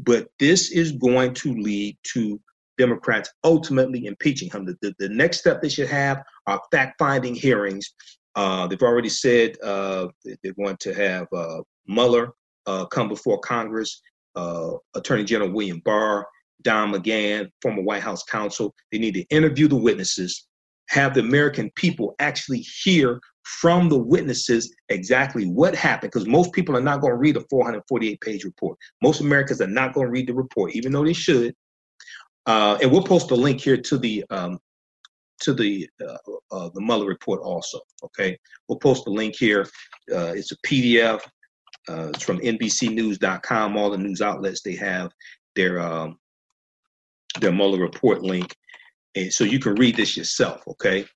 [0.00, 2.40] But this is going to lead to
[2.76, 4.64] Democrats ultimately impeaching him.
[4.64, 7.92] The, the, the next step they should have are fact-finding hearings.
[8.36, 12.32] Uh, they've already said uh, they're going to have uh, Mueller
[12.68, 14.02] uh, come before Congress,
[14.36, 16.26] uh, Attorney General William Barr,
[16.62, 18.74] Don McGahn, former White House counsel.
[18.92, 20.46] They need to interview the witnesses,
[20.90, 26.76] have the American people actually hear from the witnesses exactly what happened, because most people
[26.76, 28.76] are not going to read a 448 page report.
[29.02, 31.54] Most Americans are not going to read the report, even though they should.
[32.44, 34.58] Uh, and we'll post a link here to the um,
[35.40, 36.16] to the uh,
[36.50, 37.80] uh, the Mueller report also.
[38.02, 39.62] Okay, we'll post a link here.
[40.12, 41.20] Uh, it's a PDF.
[41.88, 43.76] Uh, it's from NBCNews.com.
[43.76, 45.12] All the news outlets they have
[45.54, 46.18] their um,
[47.40, 48.54] their Mueller report link,
[49.14, 50.62] and so you can read this yourself.
[50.68, 51.06] Okay,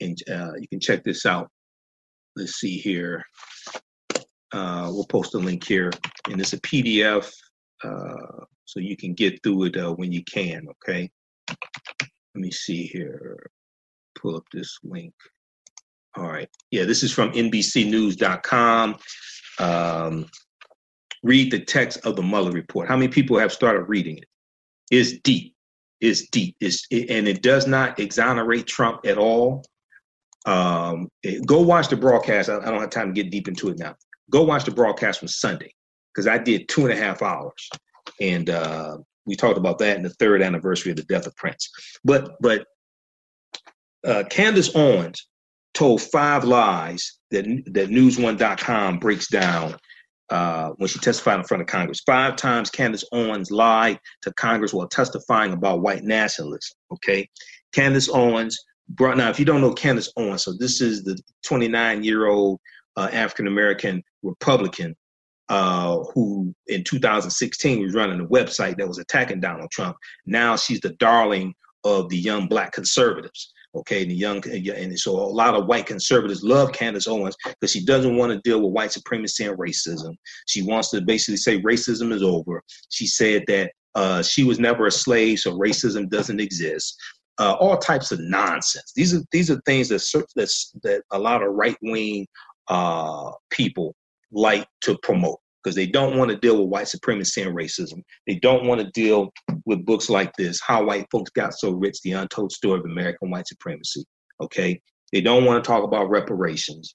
[0.00, 1.50] and uh, you can check this out.
[2.36, 3.24] Let's see here.
[4.52, 5.90] Uh, we'll post a link here,
[6.30, 7.32] and it's a PDF,
[7.82, 10.66] uh, so you can get through it uh, when you can.
[10.70, 11.10] Okay.
[11.50, 13.50] Let me see here.
[14.20, 15.14] Pull up this link.
[16.16, 16.48] All right.
[16.70, 18.96] Yeah, this is from NBCNews.com
[19.58, 20.26] um,
[21.22, 22.88] read the text of the Mueller report.
[22.88, 24.26] How many people have started reading it?
[24.90, 25.54] It's deep.
[26.00, 26.56] It's deep.
[26.60, 29.64] It's it, and it does not exonerate Trump at all.
[30.44, 32.48] Um, it, go watch the broadcast.
[32.48, 33.96] I, I, don't have time to get deep into it now.
[34.30, 35.72] Go watch the broadcast from Sunday
[36.14, 37.68] because I did two and a half hours,
[38.20, 41.70] and uh, we talked about that in the third anniversary of the death of Prince.
[42.04, 42.66] But but
[44.04, 45.26] uh, Candace Owens
[45.76, 49.76] told five lies that that NewsOne.com breaks down
[50.30, 52.00] uh, when she testified in front of Congress.
[52.06, 56.76] Five times Candace Owens lied to Congress while testifying about white nationalism.
[56.92, 57.28] Okay,
[57.72, 58.58] Candace Owens
[58.88, 59.28] brought now.
[59.28, 62.58] If you don't know Candace Owens, so this is the 29 year old
[62.96, 64.96] uh, African American Republican
[65.48, 69.96] uh, who in 2016 was running a website that was attacking Donald Trump.
[70.24, 75.12] Now she's the darling of the young black conservatives okay, and the young, and so
[75.12, 78.72] a lot of white conservatives love Candace Owens because she doesn't want to deal with
[78.72, 80.14] white supremacy and racism.
[80.46, 82.62] She wants to basically say racism is over.
[82.90, 86.96] She said that uh, she was never a slave, so racism doesn't exist.
[87.38, 88.92] Uh, all types of nonsense.
[88.96, 90.02] These are these are things that
[90.36, 90.50] that
[90.82, 92.26] that a lot of right wing
[92.68, 93.94] uh, people
[94.32, 98.00] like to promote because they don't want to deal with white supremacy and racism.
[98.28, 99.32] They don't want to deal
[99.64, 103.30] with books like this, How White Folks Got So Rich, The Untold Story of American
[103.30, 104.04] White Supremacy.
[104.40, 104.80] Okay.
[105.12, 106.94] They don't want to talk about reparations.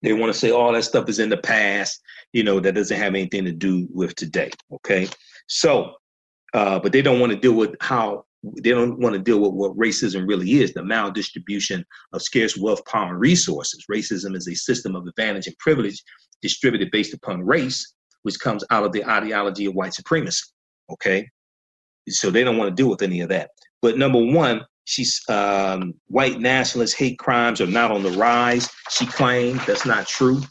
[0.00, 2.00] They want to say all that stuff is in the past,
[2.32, 4.50] you know, that doesn't have anything to do with today.
[4.76, 5.06] Okay.
[5.46, 5.92] So,
[6.54, 8.24] uh, but they don't want to deal with how
[8.62, 12.84] they don't want to deal with what racism really is the maldistribution of scarce wealth,
[12.86, 13.84] power, and resources.
[13.90, 16.02] Racism is a system of advantage and privilege
[16.42, 20.44] distributed based upon race, which comes out of the ideology of white supremacy.
[20.90, 21.28] Okay.
[22.08, 23.50] So they don't want to deal with any of that.
[23.80, 28.68] But number one, she's um, white nationalist hate crimes are not on the rise.
[28.90, 30.42] She claimed that's not true.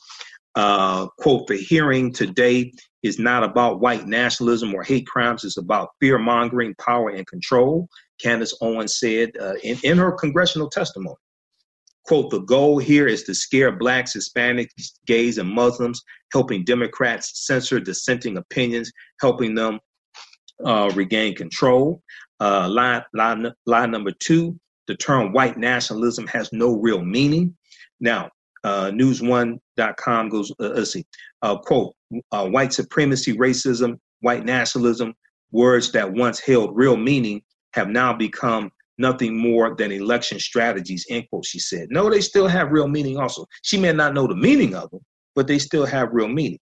[0.55, 5.43] Uh, quote, the hearing today is not about white nationalism or hate crimes.
[5.43, 7.87] It's about fear mongering, power, and control.
[8.21, 11.15] Candace Owens said uh, in, in her congressional testimony.
[12.05, 16.01] Quote, the goal here is to scare blacks, Hispanics, gays, and Muslims,
[16.33, 19.79] helping Democrats censor dissenting opinions, helping them
[20.65, 22.01] uh, regain control.
[22.39, 27.55] Uh, line, line, line number two, the term white nationalism has no real meaning.
[28.01, 28.29] Now,
[28.63, 31.05] uh, NewsOne.com goes, uh, let's see,
[31.41, 31.93] uh, quote,
[32.31, 35.13] uh, white supremacy, racism, white nationalism,
[35.51, 37.41] words that once held real meaning
[37.73, 41.87] have now become nothing more than election strategies, end quote, she said.
[41.89, 43.45] No, they still have real meaning also.
[43.63, 45.01] She may not know the meaning of them,
[45.35, 46.59] but they still have real meaning.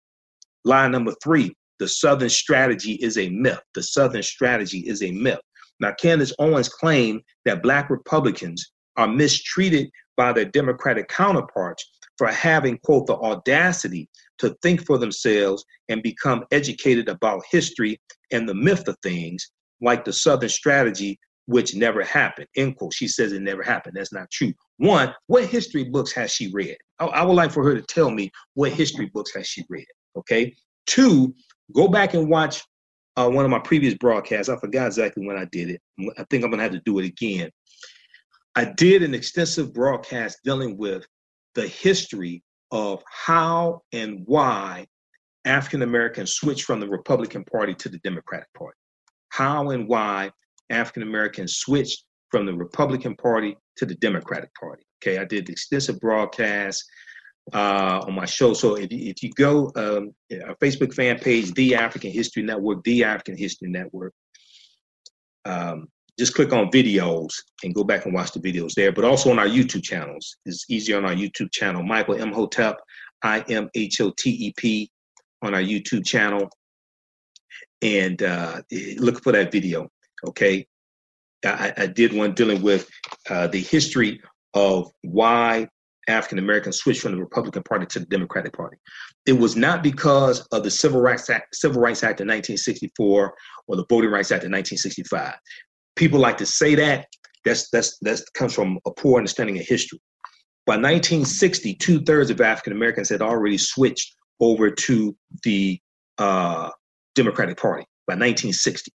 [0.64, 3.62] Line number three, the Southern strategy is a myth.
[3.76, 5.40] The Southern strategy is a myth.
[5.80, 9.90] Now, Candace Owens claimed that Black Republicans are mistreated
[10.22, 11.84] by their Democratic counterparts
[12.20, 14.08] for having, quote, the audacity
[14.38, 18.00] to think for themselves and become educated about history
[18.32, 19.50] and the myth of things,
[19.82, 22.94] like the Southern strategy, which never happened, end quote.
[22.94, 23.96] She says it never happened.
[23.98, 24.54] That's not true.
[24.78, 26.78] One, what history books has she read?
[27.00, 29.88] I, I would like for her to tell me what history books has she read,
[30.16, 30.54] okay?
[30.86, 31.34] Two,
[31.74, 32.62] go back and watch
[33.18, 34.50] uh, one of my previous broadcasts.
[34.50, 35.82] I forgot exactly when I did it.
[36.20, 37.50] I think I'm gonna have to do it again.
[38.56, 41.06] I did an extensive broadcast dealing with
[41.56, 44.88] the history of how and why
[45.46, 48.78] African Americans switched from the Republican Party to the Democratic Party.
[49.30, 50.32] How and why
[50.70, 54.84] African Americans switched from the Republican Party to the Democratic Party.
[55.02, 56.86] Okay, I did extensive broadcasts
[57.54, 58.54] uh, on my show.
[58.54, 60.14] So if if you go um,
[60.46, 64.14] our Facebook fan page, The African History Network, The African History Network,
[65.46, 65.88] um,
[66.22, 68.92] just click on videos and go back and watch the videos there.
[68.92, 71.82] But also on our YouTube channels, it's easier on our YouTube channel.
[71.82, 72.80] Michael Imhotep,
[73.24, 74.92] I M H O T E P,
[75.42, 76.48] on our YouTube channel,
[77.82, 78.62] and uh,
[79.00, 79.90] look for that video.
[80.28, 80.68] Okay,
[81.44, 82.88] I, I did one dealing with
[83.28, 84.22] uh, the history
[84.54, 85.68] of why
[86.08, 88.78] African Americans switched from the Republican Party to the Democratic Party.
[89.26, 93.34] It was not because of the Civil Rights Act, Civil Rights Act of 1964
[93.68, 95.34] or the Voting Rights Act of 1965.
[96.02, 97.06] People like to say that.
[97.46, 100.00] That's that's that comes from a poor understanding of history.
[100.66, 105.80] By 1960, two thirds of African Americans had already switched over to the
[106.18, 106.72] uh,
[107.14, 108.92] Democratic Party by 1960.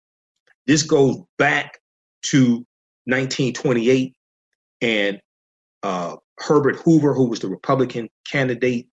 [0.65, 1.77] This goes back
[2.29, 2.65] to
[3.05, 4.15] 1928
[4.81, 5.19] and
[5.83, 8.87] uh, Herbert Hoover, who was the Republican candidate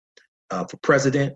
[0.50, 1.36] uh, for president,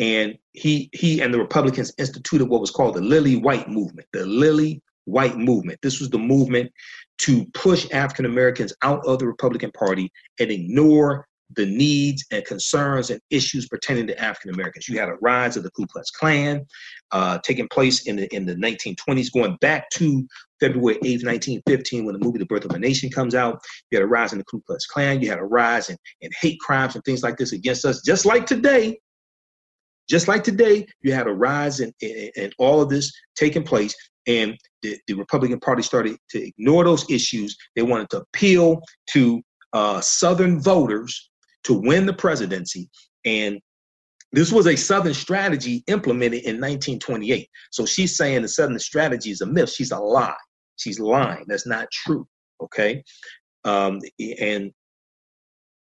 [0.00, 4.08] and he he and the Republicans instituted what was called the Lily White Movement.
[4.12, 5.78] The Lily White Movement.
[5.82, 6.70] This was the movement
[7.18, 13.10] to push African Americans out of the Republican Party and ignore the needs and concerns
[13.10, 14.88] and issues pertaining to African Americans.
[14.88, 16.64] You had a rise of the Ku Klux Klan
[17.10, 20.26] uh, taking place in the in the 1920s, going back to
[20.60, 23.60] February 8th, 1915, when the movie The Birth of a Nation comes out.
[23.90, 25.20] You had a rise in the Ku Klux Klan.
[25.20, 28.26] You had a rise in, in hate crimes and things like this against us, just
[28.26, 28.98] like today.
[30.10, 33.94] Just like today, you had a rise in, in, in all of this taking place,
[34.26, 37.56] and the, the Republican Party started to ignore those issues.
[37.76, 39.40] They wanted to appeal to
[39.72, 41.30] uh, Southern voters
[41.64, 42.90] to win the presidency.
[43.24, 43.60] And
[44.32, 47.48] this was a Southern strategy implemented in 1928.
[47.70, 49.70] So she's saying the Southern strategy is a myth.
[49.70, 50.34] She's a lie.
[50.76, 51.44] She's lying.
[51.46, 52.26] That's not true.
[52.62, 53.02] Okay.
[53.64, 54.00] Um,
[54.40, 54.72] and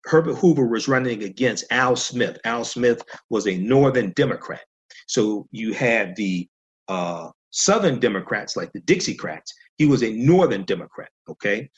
[0.06, 2.38] Herbert Hoover was running against Al Smith.
[2.44, 4.64] Al Smith was a Northern Democrat.
[5.06, 6.48] So you had the
[6.88, 9.52] uh, Southern Democrats, like the Dixiecrats.
[9.78, 11.10] He was a Northern Democrat.
[11.28, 11.70] Okay.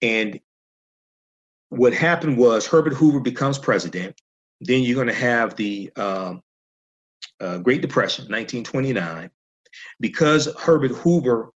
[0.00, 0.40] And
[1.70, 4.20] what happened was Herbert Hoover becomes president.
[4.60, 6.42] Then you're going to have the um,
[7.40, 9.30] uh, Great Depression, 1929.
[10.00, 11.50] Because Herbert Hoover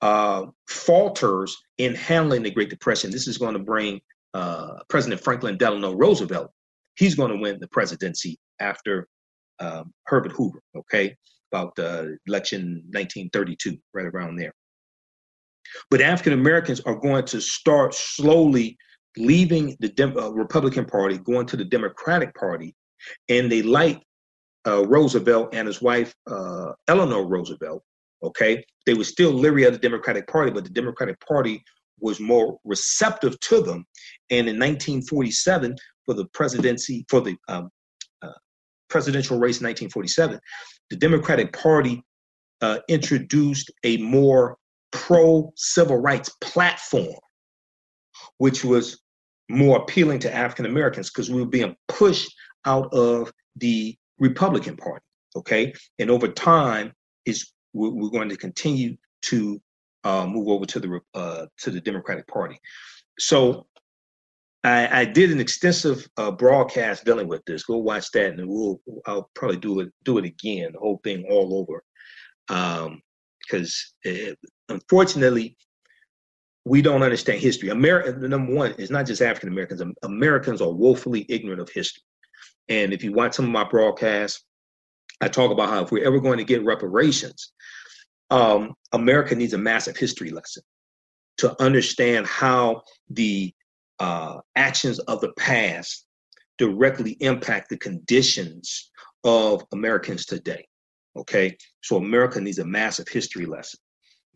[0.00, 4.00] uh, falters in handling the Great Depression, this is going to bring
[4.34, 6.50] uh, President Franklin Delano Roosevelt.
[6.96, 9.08] He's going to win the presidency after
[9.58, 11.16] um, Herbert Hoover, okay?
[11.52, 14.52] About the election 1932, right around there.
[15.90, 18.76] But African Americans are going to start slowly
[19.16, 22.74] leaving the Dem- uh, Republican Party, going to the Democratic Party,
[23.28, 24.02] and they like
[24.66, 27.82] uh, Roosevelt and his wife uh, Eleanor Roosevelt.
[28.22, 31.62] Okay, they were still leery of the Democratic Party, but the Democratic Party
[32.00, 33.86] was more receptive to them.
[34.30, 35.76] And in 1947,
[36.06, 37.70] for the presidency, for the um,
[38.22, 38.32] uh,
[38.88, 40.38] presidential race in 1947,
[40.90, 42.02] the Democratic Party
[42.60, 44.56] uh, introduced a more
[44.92, 47.14] pro civil rights platform,
[48.38, 49.00] which was
[49.48, 52.32] more appealing to African Americans because we were being pushed
[52.66, 55.04] out of the Republican Party.
[55.36, 56.92] Okay, and over time,
[57.24, 59.60] is we're, going to continue to
[60.02, 62.58] uh, move over to the uh, to the Democratic Party.
[63.18, 63.66] So
[64.62, 67.64] I, I did an extensive uh, broadcast dealing with this.
[67.64, 71.24] Go watch that, and we'll I'll probably do it do it again, the whole thing
[71.30, 71.82] all over,
[73.46, 74.34] because um,
[74.68, 75.56] unfortunately
[76.66, 77.70] we don't understand history.
[77.70, 79.82] America, number one, is not just African Americans.
[80.02, 82.02] Americans are woefully ignorant of history.
[82.68, 84.44] And if you watch some of my broadcasts,
[85.22, 87.52] I talk about how if we're ever going to get reparations,
[88.30, 90.62] um, America needs a massive history lesson
[91.38, 93.52] to understand how the
[94.00, 96.06] uh, actions of the past
[96.58, 98.90] directly impact the conditions
[99.24, 100.66] of Americans today.
[101.16, 103.80] Okay, so America needs a massive history lesson,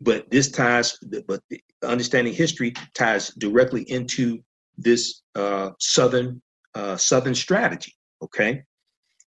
[0.00, 0.98] but this ties,
[1.28, 1.40] but
[1.84, 4.42] understanding history ties directly into
[4.76, 6.42] this uh, southern
[6.74, 7.92] uh, southern strategy.
[8.22, 8.62] Okay,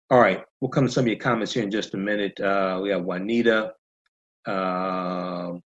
[0.09, 2.39] all right, we'll come to some of your comments here in just a minute.
[2.39, 3.71] Uh, we have Juanita.
[4.45, 5.61] Um,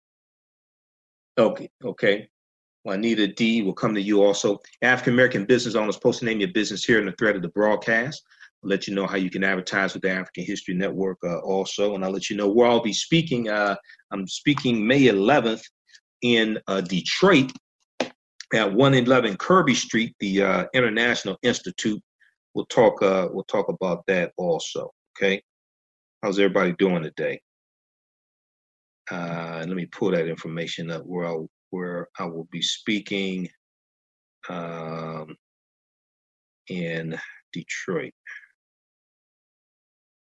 [1.38, 2.28] okay, okay.
[2.84, 4.60] Juanita D will come to you also.
[4.82, 7.50] African American business owners, post to name your business here in the thread of the
[7.50, 8.24] broadcast.
[8.64, 11.96] I'll let you know how you can advertise with the African History Network uh, also,
[11.96, 13.50] and I'll let you know where I'll be speaking.
[13.50, 13.76] Uh,
[14.12, 15.64] I'm speaking May 11th
[16.22, 17.52] in uh, Detroit
[18.54, 22.02] at 111 Kirby Street, the uh, International Institute.
[22.54, 23.02] We'll talk.
[23.02, 24.92] Uh, we'll talk about that also.
[25.18, 25.42] Okay.
[26.22, 27.42] How's everybody doing today?
[29.12, 31.38] Uh, let me pull that information up where I
[31.74, 33.49] where I will be speaking
[34.47, 35.36] um,
[36.69, 37.17] in
[37.51, 38.13] Detroit.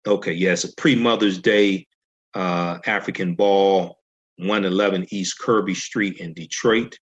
[0.06, 1.86] Okay, yes, a pre Mother's Day
[2.34, 3.96] uh, African Ball,
[4.36, 6.94] 111 East Kirby Street in Detroit,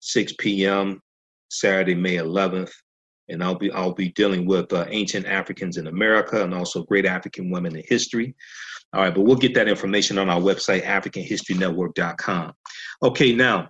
[0.00, 1.00] 6 p.m.
[1.48, 2.72] Saturday, May 11th.
[3.28, 7.06] And I'll be I'll be dealing with uh, ancient Africans in America and also great
[7.06, 8.34] African women in history.
[8.92, 12.52] All right, but we'll get that information on our website, AfricanHistoryNetwork.com.
[13.02, 13.68] Okay, now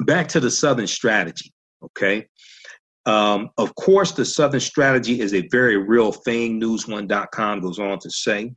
[0.00, 1.52] back to the Southern strategy.
[1.82, 2.26] Okay.
[3.06, 6.60] Um, of course, the Southern strategy is a very real thing.
[6.60, 8.52] NewsOne.com goes on to say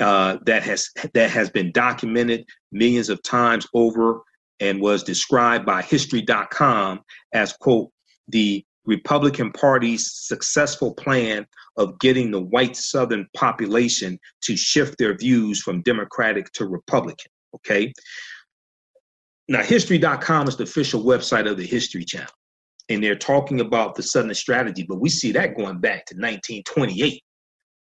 [0.00, 4.22] uh, that has that has been documented millions of times over
[4.60, 7.00] and was described by History.com
[7.32, 7.90] as quote
[8.28, 15.60] the Republican Party's successful plan of getting the white Southern population to shift their views
[15.60, 17.30] from Democratic to Republican.
[17.54, 17.92] Okay.
[19.48, 22.32] Now, History.com is the official website of the History Channel,
[22.88, 27.22] and they're talking about the Southern strategy, but we see that going back to 1928.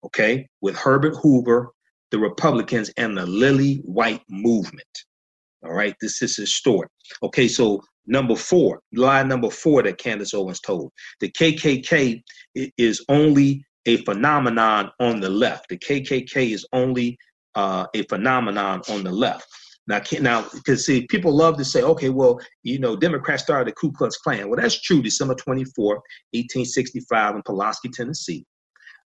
[0.05, 0.49] Okay.
[0.63, 1.71] With Herbert Hoover,
[2.11, 4.89] the Republicans, and the Lily White movement.
[5.63, 5.95] All right.
[6.01, 6.89] This is historic.
[7.23, 7.47] Okay.
[7.49, 10.91] So Number four, lie number four that Candace Owens told.
[11.21, 12.21] The KKK
[12.77, 15.69] is only a phenomenon on the left.
[15.69, 17.17] The KKK is only
[17.55, 19.47] uh, a phenomenon on the left.
[19.87, 23.73] Now, now, because see, people love to say, okay, well, you know, Democrats started the
[23.73, 24.49] Ku Klux Klan.
[24.49, 25.03] Well, that's true.
[25.03, 28.45] December 24, 1865, in Pulaski, Tennessee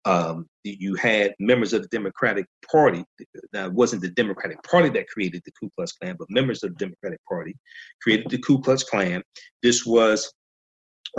[0.07, 3.03] um, you had members of the Democratic Party.
[3.51, 6.71] Now, it wasn't the Democratic Party that created the Ku Klux Klan, but members of
[6.71, 7.55] the Democratic Party
[8.01, 9.21] created the Ku Klux Klan.
[9.63, 10.31] This was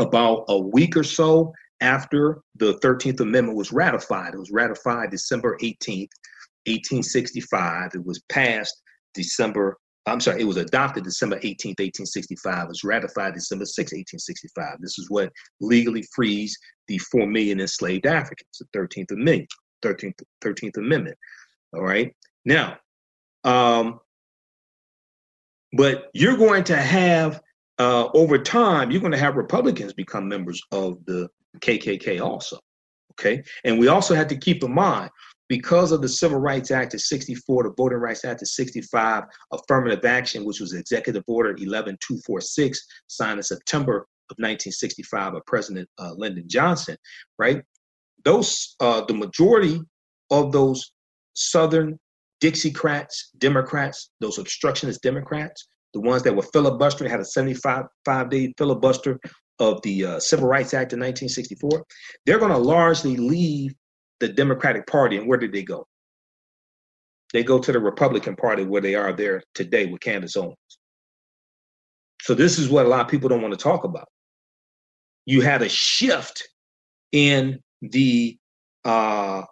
[0.00, 4.32] about a week or so after the 13th Amendment was ratified.
[4.32, 6.08] It was ratified December 18th,
[6.66, 7.90] 1865.
[7.94, 8.82] It was passed
[9.14, 9.76] December
[10.08, 12.64] I'm sorry, it was adopted December 18th, 1865.
[12.64, 14.76] It was ratified December 6, 1865.
[14.80, 15.30] This is what
[15.60, 16.56] legally frees
[16.86, 19.48] the 4 million enslaved Africans, the 13th Amendment.
[19.84, 21.16] 13th, 13th Amendment.
[21.74, 22.12] All right.
[22.44, 22.78] Now,
[23.44, 24.00] um,
[25.72, 27.40] but you're going to have,
[27.78, 31.28] uh, over time, you're going to have Republicans become members of the
[31.60, 32.58] KKK also.
[33.12, 33.42] Okay.
[33.64, 35.10] And we also have to keep in mind
[35.48, 40.04] because of the Civil Rights Act of 64, the Voting Rights Act of 65, affirmative
[40.04, 46.44] action, which was Executive Order 11246, signed in September of 1965 by President uh, Lyndon
[46.46, 46.96] Johnson,
[47.38, 47.62] right?
[48.24, 49.80] Those, uh, the majority
[50.30, 50.92] of those
[51.32, 51.98] Southern
[52.42, 57.86] Dixiecrats, Democrats, those obstructionist Democrats, the ones that were filibustering, had a 75
[58.28, 59.18] day filibuster
[59.58, 61.84] of the uh, Civil Rights Act of 1964,
[62.26, 63.74] they're going to largely leave
[64.20, 65.16] the Democratic Party.
[65.16, 65.86] And where did they go?
[67.32, 70.56] They go to the Republican Party where they are there today with Candace Owens.
[72.22, 74.08] So this is what a lot of people don't want to talk about.
[75.26, 76.48] You had a shift
[77.12, 78.38] in the
[78.84, 79.42] uh,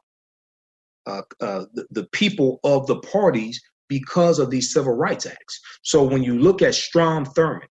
[1.07, 5.61] uh, uh, the, the people of the parties because of these civil rights acts.
[5.83, 7.69] So when you look at Strom Thurmond,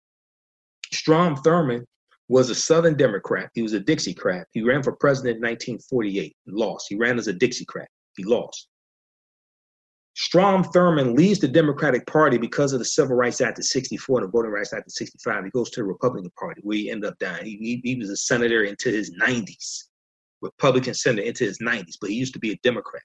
[0.92, 1.84] Strom Thurmond
[2.32, 3.50] was a Southern Democrat.
[3.52, 4.44] He was a Dixiecrat.
[4.52, 6.34] He ran for president in 1948.
[6.46, 6.86] He lost.
[6.88, 7.84] He ran as a Dixiecrat.
[8.16, 8.68] He lost.
[10.14, 14.28] Strom Thurmond leaves the Democratic Party because of the Civil Rights Act of 64 and
[14.28, 15.44] the Voting Rights Act of 65.
[15.44, 17.44] He goes to the Republican Party where he ended up dying.
[17.44, 19.84] He, he, he was a senator into his 90s,
[20.40, 23.02] Republican senator into his 90s, but he used to be a Democrat.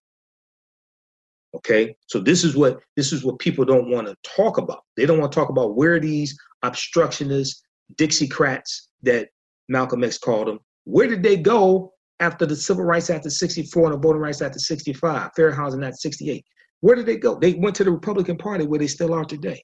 [1.53, 4.83] Okay, so this is what this is what people don't want to talk about.
[4.95, 7.61] They don't want to talk about where these obstructionists,
[7.95, 9.29] Dixiecrats that
[9.69, 13.85] Malcolm X called them, where did they go after the Civil Rights Act of 64
[13.85, 16.43] and the Voting Rights Act of 65, Fair Housing Act 68?
[16.81, 17.35] Where did they go?
[17.35, 19.63] They went to the Republican Party where they still are today.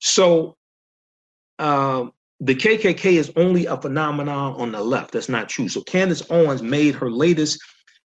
[0.00, 0.56] So
[1.58, 5.12] um, the KKK is only a phenomenon on the left.
[5.12, 5.68] That's not true.
[5.68, 7.58] So Candace Owens made her latest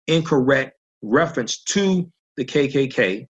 [0.07, 3.27] incorrect reference to the KKK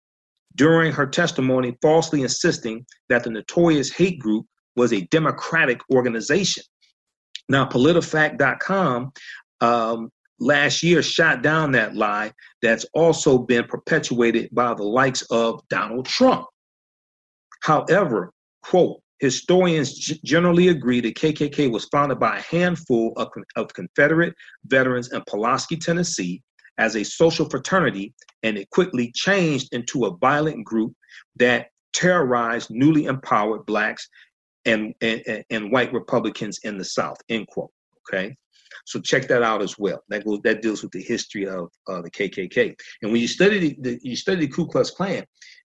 [0.57, 4.45] during her testimony, falsely insisting that the notorious hate group
[4.75, 6.63] was a democratic organization.
[7.47, 9.11] Now, PolitiFact.com
[9.61, 12.31] um, last year shot down that lie
[12.61, 16.45] that's also been perpetuated by the likes of Donald Trump.
[17.63, 18.31] However,
[18.63, 24.33] quote, historians g- generally agree the KKK was founded by a handful of, of Confederate
[24.65, 26.41] veterans in Pulaski, Tennessee,
[26.77, 28.13] as a social fraternity,
[28.43, 30.93] and it quickly changed into a violent group
[31.37, 34.07] that terrorized newly empowered blacks
[34.65, 37.71] and, and, and white Republicans in the South, end quote.
[38.07, 38.35] Okay.
[38.85, 40.03] So check that out as well.
[40.09, 42.73] That goes that deals with the history of uh, the KKK.
[43.01, 45.25] And when you study the, you study the Ku Klux Klan,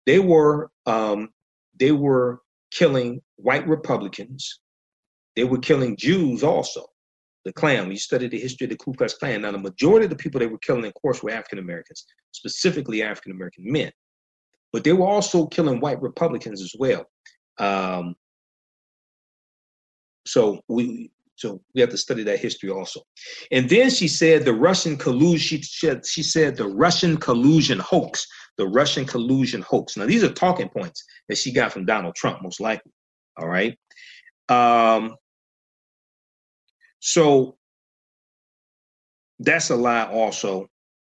[0.06, 1.30] they were um,
[1.78, 2.40] they were
[2.70, 4.60] killing white Republicans.
[5.34, 6.86] They were killing Jews also.
[7.44, 7.84] The Klan.
[7.84, 10.16] When you study the history of the Ku Klux Klan, now the majority of the
[10.16, 13.90] people they were killing, of course, were African Americans, specifically African American men.
[14.72, 17.06] But they were also killing white Republicans as well.
[17.58, 18.14] Um,
[20.26, 21.10] so we
[21.40, 23.00] so we have to study that history also.
[23.50, 28.26] And then she said the Russian collusion, she said, she said the Russian collusion hoax,
[28.58, 29.96] the Russian collusion hoax.
[29.96, 32.92] Now, these are talking points that she got from Donald Trump, most likely.
[33.38, 33.74] All right.
[34.50, 35.16] Um,
[37.00, 37.56] so
[39.40, 40.68] that's a lie also.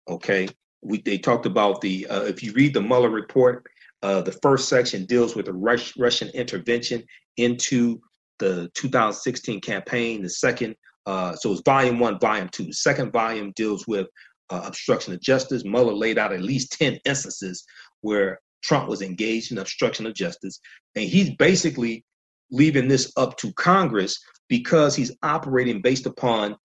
[0.08, 0.48] Okay.
[0.82, 3.66] We, they talked about the, uh, if you read the Mueller report,
[4.04, 7.04] uh, the first section deals with the Rus- Russian intervention
[7.38, 8.00] into
[8.40, 10.22] the 2016 campaign.
[10.22, 10.76] The second,
[11.06, 12.66] uh, so it's volume one, volume two.
[12.66, 14.08] The second volume deals with
[14.50, 15.64] uh, obstruction of justice.
[15.66, 17.66] Mueller laid out at least 10 instances
[18.02, 20.60] where Trump was engaged in obstruction of justice.
[20.96, 22.06] And he's basically
[22.52, 24.18] leaving this up to Congress
[24.50, 26.56] because he's operating based upon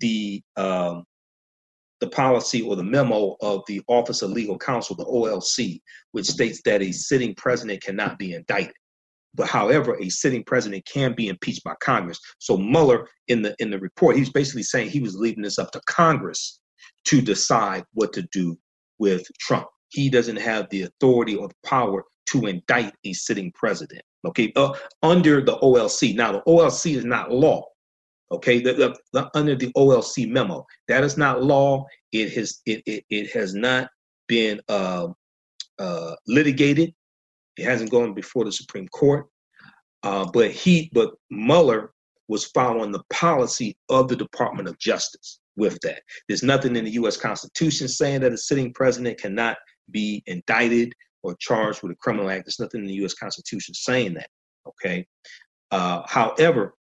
[0.00, 1.04] the um,
[2.00, 5.80] the policy or the memo of the Office of Legal Counsel, the OLC,
[6.12, 8.74] which states that a sitting president cannot be indicted.
[9.34, 12.18] But however, a sitting president can be impeached by Congress.
[12.38, 15.70] So Mueller, in the in the report, he's basically saying he was leaving this up
[15.72, 16.60] to Congress
[17.04, 18.58] to decide what to do
[18.98, 19.68] with Trump.
[19.90, 24.02] He doesn't have the authority or the power to indict a sitting president.
[24.24, 26.14] Okay, uh, under the OLC.
[26.14, 27.64] Now, the OLC is not law.
[28.32, 31.84] Okay, the, the, the, under the OLC memo, that is not law.
[32.12, 33.88] It has it it, it has not
[34.28, 35.08] been uh,
[35.78, 36.92] uh, litigated.
[37.56, 39.26] It hasn't gone before the Supreme Court.
[40.02, 41.92] Uh, but he, but Mueller
[42.28, 46.02] was following the policy of the Department of Justice with that.
[46.28, 47.16] There's nothing in the U.S.
[47.16, 49.58] Constitution saying that a sitting president cannot
[49.90, 52.44] be indicted or charged with a criminal act.
[52.44, 53.14] There's nothing in the U.S.
[53.14, 54.28] Constitution saying that.
[54.66, 55.06] Okay.
[55.70, 56.74] Uh, however,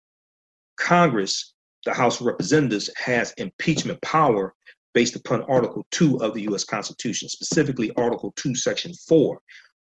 [0.78, 4.54] Congress, the House of Representatives, has impeachment power
[4.94, 6.64] based upon Article 2 of the U.S.
[6.64, 9.38] Constitution, specifically Article 2, Section 4,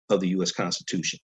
[0.09, 0.51] of the U.S.
[0.51, 1.19] Constitution.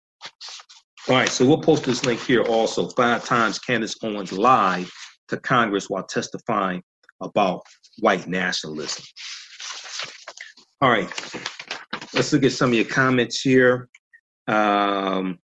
[1.07, 2.89] All right, so we'll post this link here also.
[2.89, 4.87] Five times Candace Owens lied
[5.27, 6.81] to Congress while testifying
[7.21, 7.61] about
[7.99, 9.03] white nationalism.
[10.81, 11.09] All right,
[12.15, 13.89] let's look at some of your comments here.
[14.47, 15.39] Um,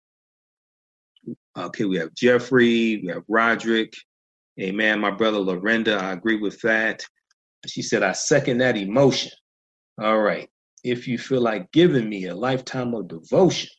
[1.56, 3.92] okay, we have Jeffrey, we have Roderick.
[4.60, 5.00] Amen.
[5.00, 7.04] my brother Lorenda, I agree with that.
[7.66, 9.32] She said, I second that emotion.
[10.00, 10.48] All right
[10.84, 13.70] if you feel like giving me a lifetime of devotion.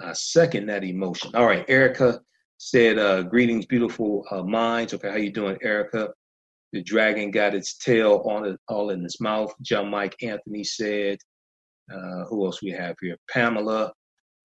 [0.00, 1.30] I second that emotion.
[1.34, 2.20] All right, Erica
[2.58, 6.10] said, uh, "Greetings, beautiful uh, minds." Okay, how you doing, Erica?
[6.72, 9.54] The dragon got its tail on it, all in its mouth.
[9.62, 11.18] John Mike Anthony said,
[11.92, 13.92] uh, "Who else we have here?" Pamela.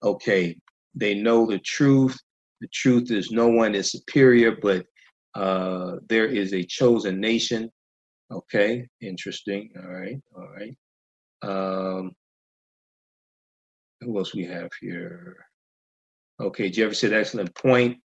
[0.03, 0.55] Okay,
[0.95, 2.17] they know the truth.
[2.61, 4.85] The truth is no one is superior, but
[5.35, 7.69] uh, there is a chosen nation.
[8.31, 9.69] Okay, interesting.
[9.77, 10.75] All right, all right.
[11.41, 12.11] Um,
[14.01, 15.37] who else we have here?
[16.41, 17.97] Okay, Jeffrey said, excellent point.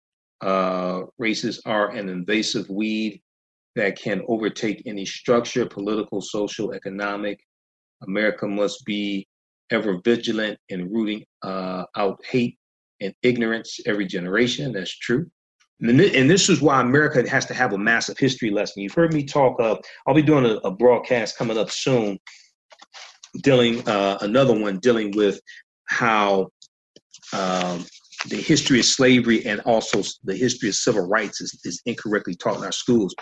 [0.40, 3.22] Uh, races are an invasive weed
[3.76, 7.38] that can overtake any structure, political, social, economic.
[8.06, 9.26] America must be
[9.70, 12.58] ever vigilant in rooting uh, out hate
[13.00, 14.72] and ignorance every generation.
[14.72, 15.26] That's true.
[15.80, 18.82] And this is why America has to have a massive history lesson.
[18.82, 22.18] You've heard me talk of, I'll be doing a, a broadcast coming up soon,
[23.42, 25.40] dealing, uh, another one dealing with
[25.86, 26.50] how
[27.32, 27.84] um,
[28.28, 32.58] the history of slavery and also the history of civil rights is, is incorrectly taught
[32.58, 33.14] in our schools.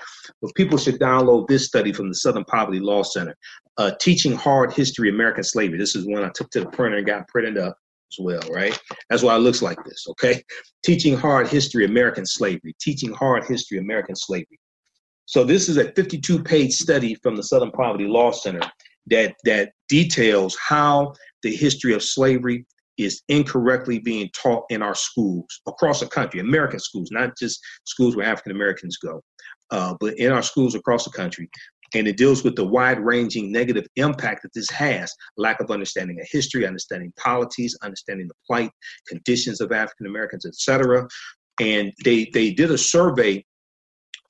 [0.43, 3.35] But people should download this study from the Southern Poverty Law Center,
[3.79, 5.79] uh, Teaching Hard History American Slavery.
[5.79, 7.77] This is one I took to the printer and got printed up
[8.13, 8.79] as well, right?
[9.09, 10.43] That's why it looks like this, okay?
[10.85, 14.59] Teaching Hard History American Slavery, Teaching Hard History American Slavery.
[15.27, 18.69] So this is a 52 page study from the Southern Poverty Law Center
[19.07, 22.67] that, that details how the history of slavery
[22.99, 28.17] is incorrectly being taught in our schools across the country, American schools, not just schools
[28.17, 29.23] where African Americans go,
[29.71, 31.49] uh, but in our schools across the country.
[31.95, 36.21] And it deals with the wide ranging negative impact that this has lack of understanding
[36.21, 38.71] of history, understanding polities, understanding the plight,
[39.09, 41.09] conditions of African Americans, etc.
[41.61, 43.45] And they, they did a survey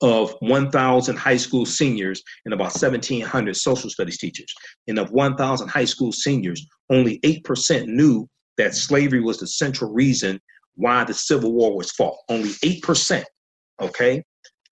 [0.01, 4.51] of 1,000 high school seniors and about 1,700 social studies teachers.
[4.87, 8.27] And of 1,000 high school seniors, only 8% knew
[8.57, 10.39] that slavery was the central reason
[10.75, 12.17] why the Civil War was fought.
[12.29, 13.23] Only 8%,
[13.81, 14.23] okay,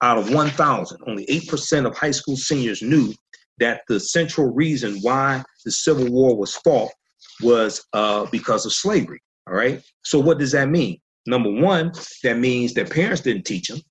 [0.02, 3.14] out of 1,000, only 8% of high school seniors knew
[3.60, 6.92] that the central reason why the Civil War was fought
[7.42, 9.22] was uh, because of slavery.
[9.48, 9.82] All right.
[10.04, 10.98] So, what does that mean?
[11.26, 11.92] Number one,
[12.24, 13.82] that means that parents didn't teach them.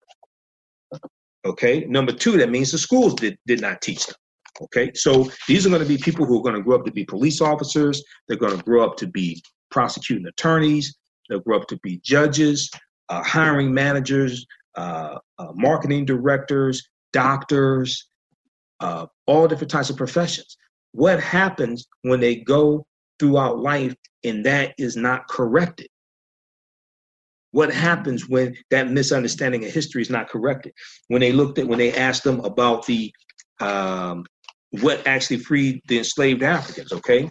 [1.44, 1.84] Okay.
[1.88, 4.16] Number two, that means the schools did, did not teach them.
[4.62, 4.92] Okay.
[4.94, 7.04] So, these are going to be people who are going to grow up to be
[7.04, 8.02] police officers.
[8.26, 10.96] They're going to grow up to be prosecuting attorneys.
[11.28, 12.70] They'll grow up to be judges,
[13.08, 14.46] uh, hiring managers,
[14.76, 18.08] uh, uh, marketing directors, doctors,
[18.80, 20.56] uh, all different types of professions.
[20.92, 22.86] What happens when they go
[23.18, 23.94] throughout life
[24.24, 25.88] and that is not corrected?
[27.50, 30.72] What happens when that misunderstanding of history is not corrected?
[31.08, 33.12] When they looked at, when they asked them about the
[33.60, 34.24] um,
[34.70, 37.30] what actually freed the enslaved Africans, okay?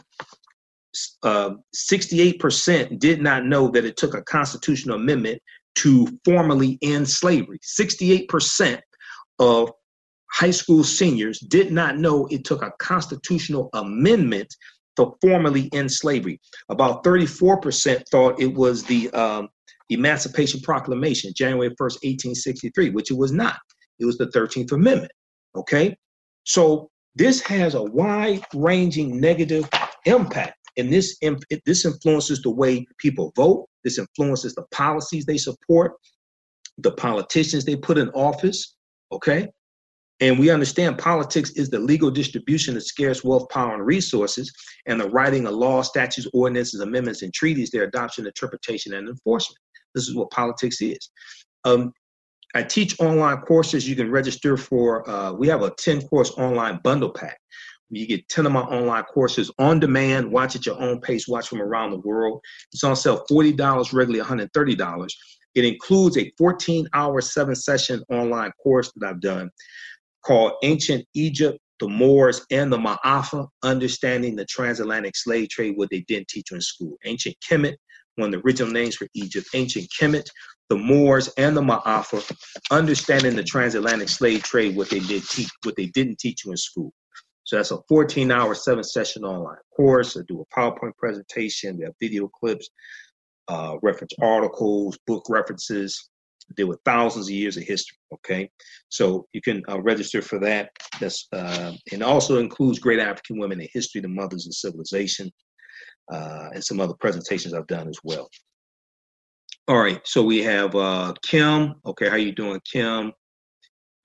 [1.23, 5.41] Uh, 68% did not know that it took a constitutional amendment
[5.75, 7.59] to formally end slavery.
[7.79, 8.79] 68%
[9.39, 9.71] of
[10.31, 14.53] high school seniors did not know it took a constitutional amendment
[14.97, 16.39] to formally end slavery.
[16.69, 19.47] About 34% thought it was the um,
[19.89, 23.57] Emancipation Proclamation, January 1st, 1863, which it was not.
[23.99, 25.11] It was the 13th Amendment.
[25.55, 25.95] Okay?
[26.43, 29.69] So this has a wide ranging negative
[30.05, 31.17] impact and this
[31.65, 33.67] this influences the way people vote.
[33.83, 35.93] This influences the policies they support,
[36.77, 38.75] the politicians they put in office.
[39.11, 39.47] Okay,
[40.19, 44.51] and we understand politics is the legal distribution of scarce wealth, power, and resources,
[44.87, 49.59] and the writing of laws, statutes, ordinances, amendments, and treaties, their adoption, interpretation, and enforcement.
[49.93, 51.09] This is what politics is.
[51.65, 51.91] Um,
[52.55, 53.87] I teach online courses.
[53.87, 57.37] You can register for, uh, we have a 10 course online bundle pack
[57.89, 61.47] you get 10 of my online courses on demand, watch at your own pace, watch
[61.47, 62.41] from around the world.
[62.73, 65.07] It's on sale $40, regularly $130.
[65.55, 69.49] It includes a 14 hour, seven session online course that I've done
[70.23, 76.01] called Ancient Egypt, the Moors, and the Ma'afa Understanding the Transatlantic Slave Trade, what they
[76.01, 76.97] didn't teach you in school.
[77.05, 77.75] Ancient Kemet,
[78.15, 80.27] one of the original names for Egypt, Ancient Kemet,
[80.69, 82.29] the Moors, and the Ma'afa
[82.71, 86.57] Understanding the Transatlantic Slave Trade, what they did teach, what they didn't teach you in
[86.57, 86.91] school.
[87.47, 90.17] So that's a 14 hour, seven session online course.
[90.17, 91.77] I do a PowerPoint presentation.
[91.77, 92.67] We have video clips,
[93.47, 96.09] uh, reference articles, book references.
[96.51, 97.97] I deal with thousands of years of history.
[98.15, 98.49] Okay.
[98.89, 100.71] So you can uh, register for that.
[100.99, 105.31] That's, uh, and also includes great African women in history, the mothers of civilization,
[106.11, 108.27] uh, and some other presentations I've done as well.
[109.69, 110.01] All right.
[110.03, 111.75] So we have uh, Kim.
[111.85, 112.09] Okay.
[112.09, 113.13] How you doing, Kim?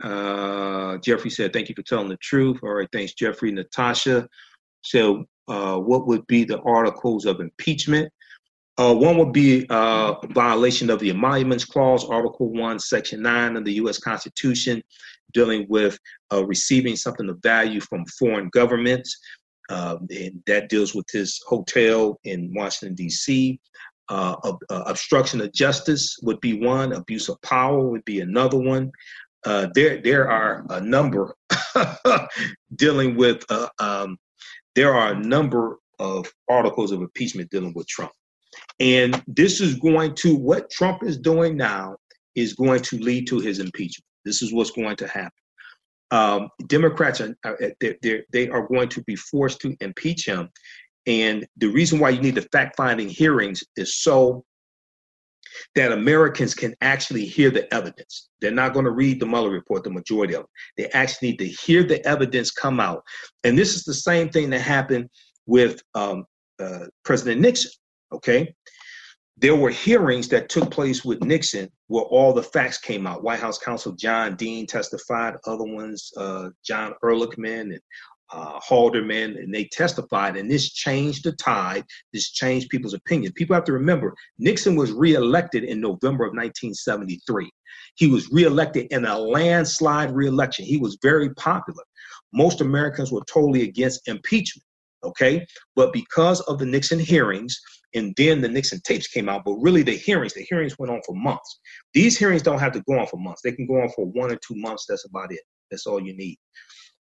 [0.03, 2.59] Uh, Jeffrey said, thank you for telling the truth.
[2.63, 3.53] All right, thanks, Jeffrey.
[3.53, 4.29] Natasha
[4.83, 8.13] said, uh, what would be the articles of impeachment?
[8.79, 13.65] Uh, one would be uh, violation of the Emoluments Clause, Article 1, Section 9 of
[13.65, 13.99] the U.S.
[13.99, 14.83] Constitution,
[15.35, 15.99] dealing with
[16.33, 19.19] uh, receiving something of value from foreign governments.
[19.69, 23.61] Um, and that deals with his hotel in Washington, D.C.
[24.09, 24.37] Uh,
[24.69, 28.91] uh, obstruction of justice would be one, abuse of power would be another one.
[29.45, 31.35] Uh, there, there are a number
[32.77, 33.45] dealing with,
[33.79, 34.17] um,
[34.75, 38.13] there are a number of articles of impeachment dealing with Trump.
[38.81, 41.97] And this is going to, what Trump is doing now
[42.35, 44.07] is going to lead to his impeachment.
[44.25, 45.31] This is what's going to happen.
[46.11, 50.51] Um, Democrats are, are they're, they are going to be forced to impeach him.
[51.07, 54.45] And the reason why you need the fact finding hearings is so
[55.75, 58.29] that Americans can actually hear the evidence.
[58.41, 60.49] They're not going to read the Mueller report, the majority of them.
[60.77, 63.03] They actually need to hear the evidence come out.
[63.45, 65.09] And this is the same thing that happened
[65.47, 66.25] with um,
[66.59, 67.73] uh, President Nixon.
[68.13, 68.55] Okay.
[69.39, 73.25] There were hearings that took place with Nixon where all the facts came out.
[73.25, 77.81] White House counsel John Dean testified, other ones, uh, John Ehrlichman and
[78.33, 81.85] uh, Haldeman, and they testified, and this changed the tide.
[82.13, 83.33] This changed people's opinion.
[83.33, 87.51] People have to remember Nixon was reelected in November of 1973.
[87.97, 90.65] He was reelected in a landslide reelection.
[90.65, 91.83] He was very popular.
[92.33, 94.65] Most Americans were totally against impeachment
[95.05, 95.47] okay?
[95.75, 97.61] But because of the Nixon hearings,
[97.95, 101.01] and then the Nixon tapes came out, but really the hearings, the hearings went on
[101.05, 101.61] for months.
[101.93, 103.43] These hearings don't have to go on for months.
[103.43, 104.87] They can go on for one or two months.
[104.89, 105.41] That's about it.
[105.71, 106.39] That's all you need.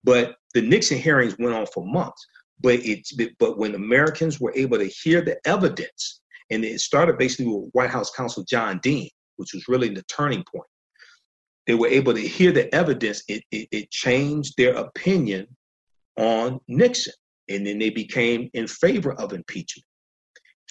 [0.07, 2.25] But the Nixon hearings went on for months.
[2.61, 7.45] But it's but when Americans were able to hear the evidence, and it started basically
[7.45, 10.69] with White House counsel John Dean, which was really the turning point.
[11.67, 13.21] They were able to hear the evidence.
[13.27, 15.45] It, it, it changed their opinion
[16.17, 17.13] on Nixon
[17.49, 19.85] and then they became in favor of impeachment.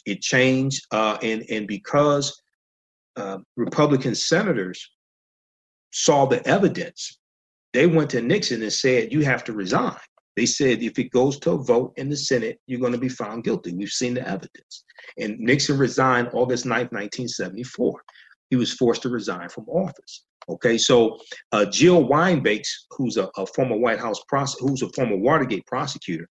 [0.04, 2.40] It changed, uh, and and because
[3.16, 4.88] uh, Republican senators
[5.92, 7.18] saw the evidence,
[7.72, 9.96] they went to Nixon and said, "You have to resign."
[10.36, 13.08] They said, "If it goes to a vote in the Senate, you're going to be
[13.08, 14.84] found guilty." We've seen the evidence,
[15.18, 18.02] and Nixon resigned August 9th, 1974.
[18.50, 20.24] He was forced to resign from office.
[20.48, 21.18] Okay, so
[21.50, 26.28] uh, Jill Wine-Banks, who's a, a former White House prose- who's a former Watergate prosecutor,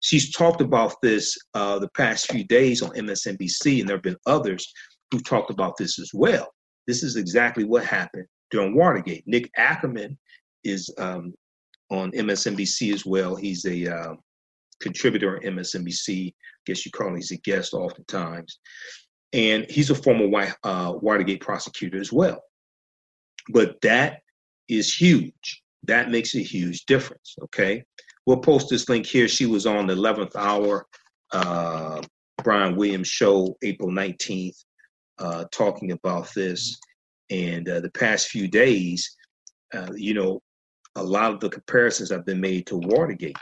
[0.00, 4.16] she's talked about this uh, the past few days on MSNBC, and there have been
[4.26, 4.66] others
[5.10, 6.48] who've talked about this as well.
[6.86, 9.24] This is exactly what happened during Watergate.
[9.26, 10.18] Nick Ackerman
[10.64, 11.32] is um,
[11.90, 13.34] on MSNBC as well.
[13.36, 14.14] He's a uh,
[14.80, 16.28] contributor on MSNBC.
[16.28, 16.32] I
[16.66, 18.58] guess you call him he's a guest oftentimes.
[19.32, 22.42] And he's a former White, uh, Watergate prosecutor as well.
[23.50, 24.20] But that
[24.68, 25.62] is huge.
[25.84, 27.84] That makes a huge difference, okay?
[28.26, 29.28] We'll post this link here.
[29.28, 30.86] She was on the 11th hour
[31.32, 32.02] uh,
[32.42, 34.56] Brian Williams show, April 19th,
[35.18, 36.78] uh, talking about this.
[37.30, 39.16] And uh, the past few days,
[39.72, 40.40] uh, you know,
[40.96, 43.36] a lot of the comparisons have been made to Watergate.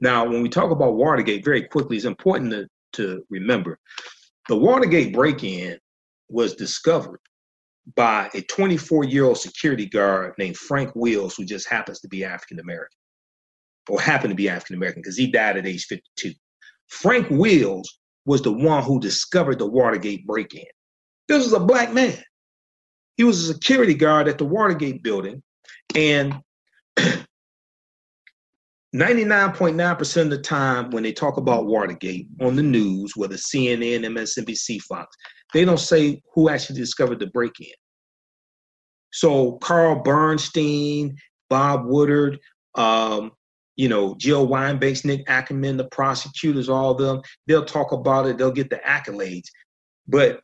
[0.00, 3.78] Now, when we talk about Watergate, very quickly, it's important to, to remember
[4.48, 5.78] the Watergate break in
[6.28, 7.20] was discovered
[7.96, 12.24] by a 24 year old security guard named Frank Wills, who just happens to be
[12.24, 12.96] African American
[13.88, 16.32] or happened to be African American because he died at age 52.
[16.88, 20.64] Frank Wills was the one who discovered the Watergate break in.
[21.28, 22.16] This was a black man.
[23.16, 25.42] He was a security guard at the Watergate building,
[25.94, 26.34] and
[28.94, 34.80] 99.9% of the time when they talk about Watergate on the news, whether CNN, MSNBC,
[34.82, 35.16] Fox,
[35.52, 37.66] they don't say who actually discovered the break in.
[39.12, 41.16] So Carl Bernstein,
[41.50, 42.38] Bob Woodward,
[42.76, 43.32] um,
[43.76, 48.38] you know, Jill Wine-Banks, Nick Ackerman, the prosecutors, all of them, they'll talk about it,
[48.38, 49.48] they'll get the accolades.
[50.06, 50.40] But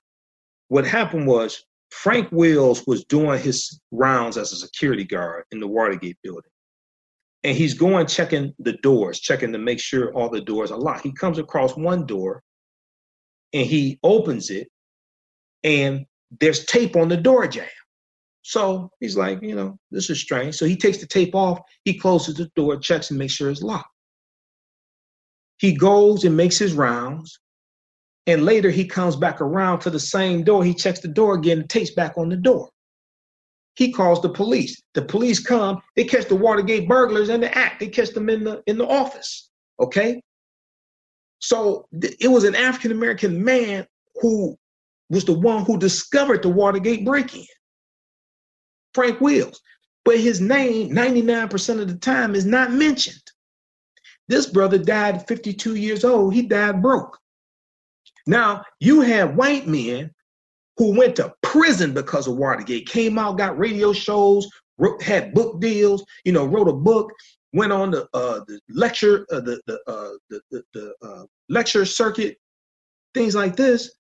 [0.69, 5.67] what happened was Frank Wills was doing his rounds as a security guard in the
[5.67, 6.51] Watergate building.
[7.43, 11.03] And he's going checking the doors, checking to make sure all the doors are locked.
[11.03, 12.43] He comes across one door
[13.53, 14.69] and he opens it,
[15.65, 16.07] and
[16.39, 17.67] there's tape on the door jamb.
[18.43, 20.55] So he's like, you know, this is strange.
[20.55, 23.63] So he takes the tape off, he closes the door, checks and makes sure it's
[23.63, 23.89] locked.
[25.59, 27.39] He goes and makes his rounds.
[28.27, 30.65] And later he comes back around to the same door.
[30.65, 32.69] He checks the door again, tape's back on the door.
[33.77, 34.81] He calls the police.
[34.95, 37.81] The police come, they catch the Watergate burglars in the act.
[37.81, 39.49] They catch them in the in the office.
[39.79, 40.21] Okay.
[41.39, 44.57] So th- it was an African American man who
[45.09, 47.47] was the one who discovered the Watergate break-in.
[48.95, 49.61] Frank Wills.
[50.05, 53.23] But his name, 99% of the time, is not mentioned.
[54.29, 56.35] This brother died 52 years old.
[56.35, 57.19] He died broke.
[58.27, 60.11] Now, you have white men
[60.77, 64.49] who went to prison because of Watergate, came out, got radio shows,
[64.79, 67.13] wrote, had book deals, you know, wrote a book,
[67.53, 72.37] went on the, uh, the lecture, uh, the, the, uh, the, the, uh, lecture circuit,
[73.15, 73.93] things like this,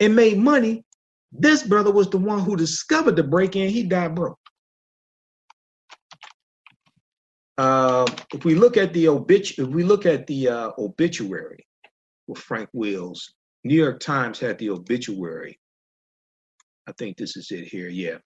[0.00, 0.84] and made money.
[1.32, 3.68] This brother was the one who discovered the break-in.
[3.68, 4.38] He died broke.
[7.58, 11.66] Uh, if we look at the obit, if we look at the uh, obituary
[12.26, 13.34] with Frank Wills,
[13.64, 15.58] New York Times had the obituary.
[16.86, 17.88] I think this is it here.
[17.88, 18.18] Yeah.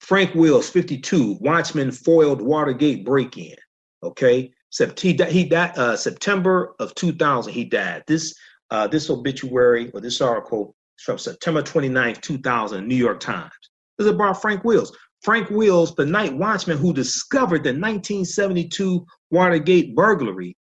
[0.00, 3.56] Frank Wills, 52, Watchman foiled Watergate break-in.
[4.02, 4.50] Okay,
[4.98, 7.52] he died, uh, September of 2000.
[7.52, 8.04] He died.
[8.06, 8.34] This
[8.70, 13.50] uh, this obituary or this article is from September 29th, 2000, New York Times.
[13.96, 14.96] This is about Frank Wills.
[15.22, 20.56] Frank Wills, the night watchman who discovered the 1972 Watergate burglary,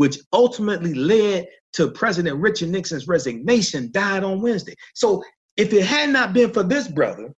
[0.00, 4.74] which ultimately led to President Richard Nixon's resignation, died on Wednesday.
[4.94, 5.22] So
[5.58, 7.34] if it had not been for this brother,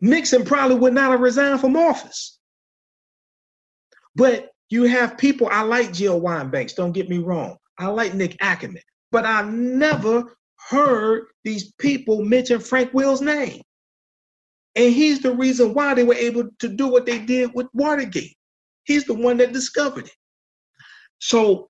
[0.00, 2.38] Nixon probably would not have resigned from office.
[4.16, 7.58] But you have people, I like Jill Wine-Banks, don't get me wrong.
[7.78, 8.80] I like Nick Ackerman,
[9.10, 10.34] but I never
[10.70, 13.60] heard these people mention Frank Will's name.
[14.76, 18.34] And he's the reason why they were able to do what they did with Watergate.
[18.84, 20.16] He's the one that discovered it.
[21.18, 21.68] So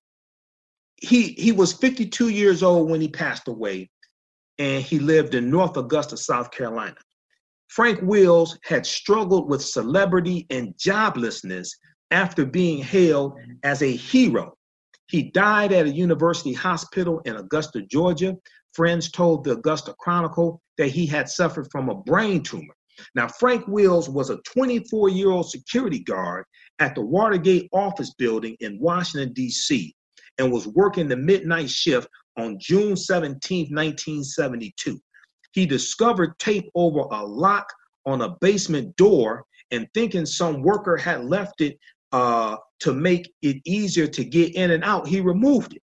[1.03, 3.89] he he was 52 years old when he passed away,
[4.57, 6.95] and he lived in North Augusta, South Carolina.
[7.67, 11.69] Frank Wills had struggled with celebrity and joblessness
[12.11, 13.33] after being hailed
[13.63, 14.53] as a hero.
[15.07, 18.37] He died at a university hospital in Augusta, Georgia.
[18.73, 22.75] Friends told the Augusta Chronicle that he had suffered from a brain tumor.
[23.13, 26.45] Now, Frank Wills was a 24 year old security guard
[26.79, 29.93] at the Watergate office building in Washington, D.C.,
[30.37, 32.07] and was working the midnight shift
[32.37, 34.99] on June 17, 1972.
[35.51, 37.71] He discovered tape over a lock
[38.05, 41.77] on a basement door and thinking some worker had left it
[42.11, 45.81] uh, to make it easier to get in and out, he removed it.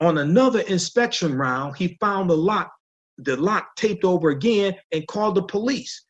[0.00, 2.70] On another inspection round, he found the lock
[3.18, 6.04] the lock taped over again and called the police.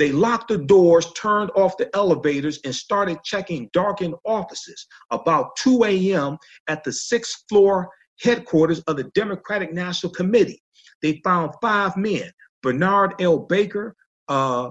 [0.00, 4.86] They locked the doors, turned off the elevators, and started checking darkened offices.
[5.10, 6.38] About 2 a.m.
[6.68, 10.62] at the sixth floor headquarters of the Democratic National Committee,
[11.02, 12.30] they found five men
[12.62, 13.40] Bernard L.
[13.40, 13.94] Barker,
[14.28, 14.70] uh,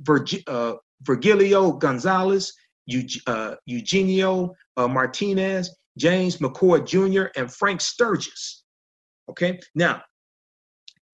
[0.00, 2.50] Virg- uh, Virgilio Gonzalez,
[3.26, 8.64] uh, Eugenio uh, Martinez, James McCord Jr., and Frank Sturgis.
[9.28, 10.00] Okay, now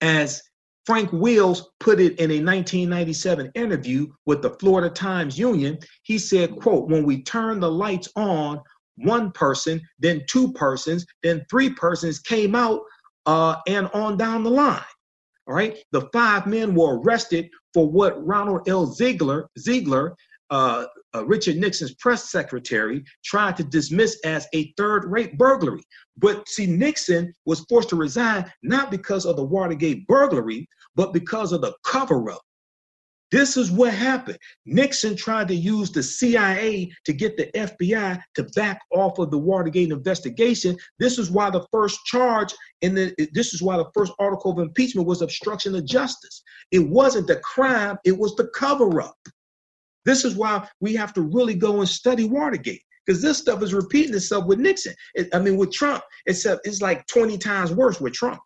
[0.00, 0.40] as
[0.86, 6.56] Frank Wills put it in a 1997 interview with the Florida Times Union, he said,
[6.60, 8.60] quote, when we turned the lights on,
[8.96, 12.80] one person, then two persons, then three persons came out
[13.26, 14.82] uh, and on down the line.
[15.46, 15.76] All right.
[15.92, 18.86] The five men were arrested for what Ronald L.
[18.86, 20.14] Ziegler, Ziegler
[20.54, 20.86] uh,
[21.16, 25.82] uh, Richard Nixon's press secretary tried to dismiss as a third rate burglary.
[26.16, 31.50] But see, Nixon was forced to resign not because of the Watergate burglary, but because
[31.50, 32.40] of the cover up.
[33.32, 34.38] This is what happened.
[34.64, 39.38] Nixon tried to use the CIA to get the FBI to back off of the
[39.38, 40.76] Watergate investigation.
[41.00, 45.08] This is why the first charge the this is why the first article of impeachment
[45.08, 46.44] was obstruction of justice.
[46.70, 49.16] It wasn't the crime, it was the cover up.
[50.04, 53.74] This is why we have to really go and study Watergate because this stuff is
[53.74, 54.94] repeating itself with Nixon.
[55.14, 56.32] It, I mean, with Trump, a,
[56.64, 58.40] it's like 20 times worse with Trump.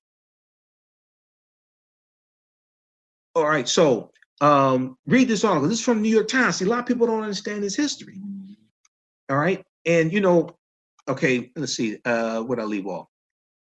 [3.34, 5.68] All right, so um, read this article.
[5.68, 6.56] This is from New York Times.
[6.56, 8.20] See, a lot of people don't understand this history.
[9.30, 10.50] All right, and you know,
[11.06, 13.06] okay, let's see, uh, what I leave off.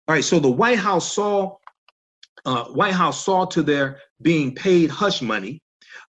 [0.08, 1.56] All right, so the White House saw
[2.44, 5.62] uh, White House saw to their being paid hush money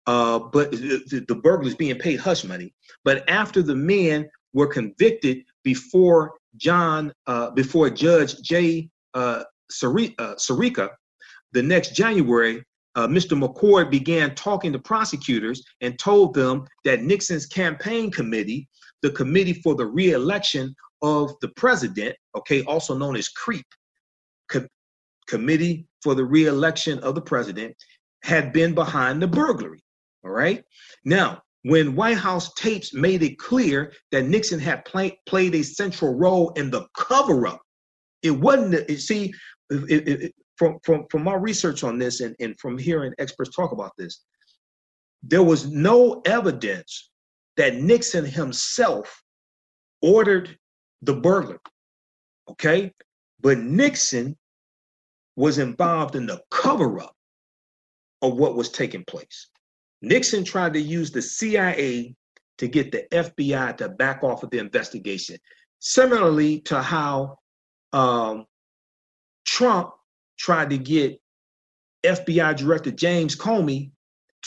[0.06, 2.74] uh, but the, the burglars being paid hush money.
[3.04, 8.88] But after the men were convicted before John, uh, before Judge J.
[9.14, 9.44] Uh,
[10.18, 10.34] uh,
[11.52, 12.62] the next January,
[12.94, 13.38] uh, Mr.
[13.38, 18.68] McCord began talking to prosecutors and told them that Nixon's campaign committee,
[19.00, 23.64] the Committee for the Reelection of the President, okay, also known as CREEP,
[24.50, 24.66] Co-
[25.26, 27.74] Committee for the Reelection of the President,
[28.22, 29.82] had been behind the burglary.
[30.24, 30.64] All right.
[31.04, 36.14] Now, when White House tapes made it clear that Nixon had play, played a central
[36.14, 37.60] role in the cover up,
[38.22, 39.32] it wasn't, it, see,
[39.70, 43.72] it, it, from, from, from my research on this and, and from hearing experts talk
[43.72, 44.22] about this,
[45.22, 47.10] there was no evidence
[47.56, 49.22] that Nixon himself
[50.00, 50.56] ordered
[51.02, 51.58] the burglary.
[52.50, 52.92] Okay.
[53.40, 54.36] But Nixon
[55.36, 57.14] was involved in the cover up
[58.20, 59.48] of what was taking place.
[60.02, 62.14] Nixon tried to use the CIA
[62.58, 65.38] to get the FBI to back off of the investigation,
[65.78, 67.38] similarly to how
[67.92, 68.46] um,
[69.46, 69.90] Trump
[70.38, 71.20] tried to get
[72.04, 73.92] FBI Director James Comey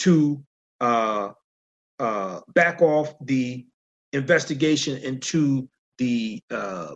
[0.00, 0.42] to
[0.80, 1.30] uh,
[1.98, 3.66] uh, back off the
[4.12, 6.94] investigation into the uh,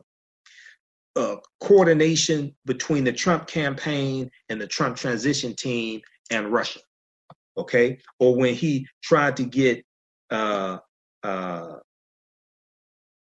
[1.16, 6.00] uh, coordination between the Trump campaign and the Trump transition team
[6.30, 6.80] and Russia.
[7.57, 9.84] Okay, or when he tried to get
[10.30, 10.78] uh,
[11.22, 11.76] uh,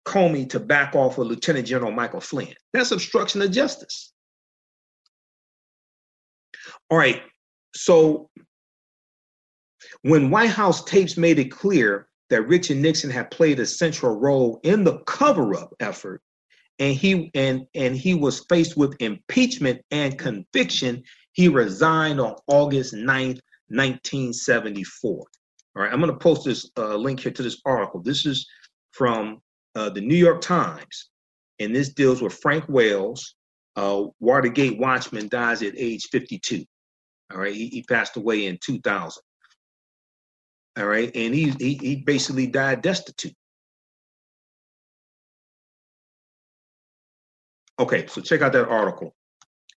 [0.06, 2.54] Comey to back off of Lieutenant General Michael Flynn.
[2.72, 4.12] That's obstruction of justice.
[6.90, 7.22] All right,
[7.74, 8.30] so
[10.02, 14.60] when White House tapes made it clear that Richard Nixon had played a central role
[14.62, 16.22] in the cover-up effort,
[16.78, 21.02] and he and and he was faced with impeachment and conviction,
[21.32, 25.12] he resigned on August 9th, 1974.
[25.76, 28.00] All right, I'm going to post this uh, link here to this article.
[28.00, 28.48] This is
[28.92, 29.40] from
[29.74, 31.10] uh, the New York Times,
[31.58, 33.34] and this deals with Frank Wills.
[33.76, 36.64] Uh, Watergate watchman dies at age 52.
[37.32, 39.22] All right, he, he passed away in 2000.
[40.78, 43.34] All right, and he, he, he basically died destitute.
[47.78, 49.15] Okay, so check out that article.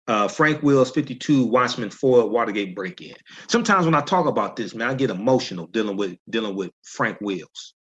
[0.10, 3.14] Uh, Frank Wills, 52, Watchman Ford, Watergate break-in.
[3.48, 7.22] Sometimes when I talk about this, man, I get emotional dealing with dealing with Frank
[7.22, 7.76] Wills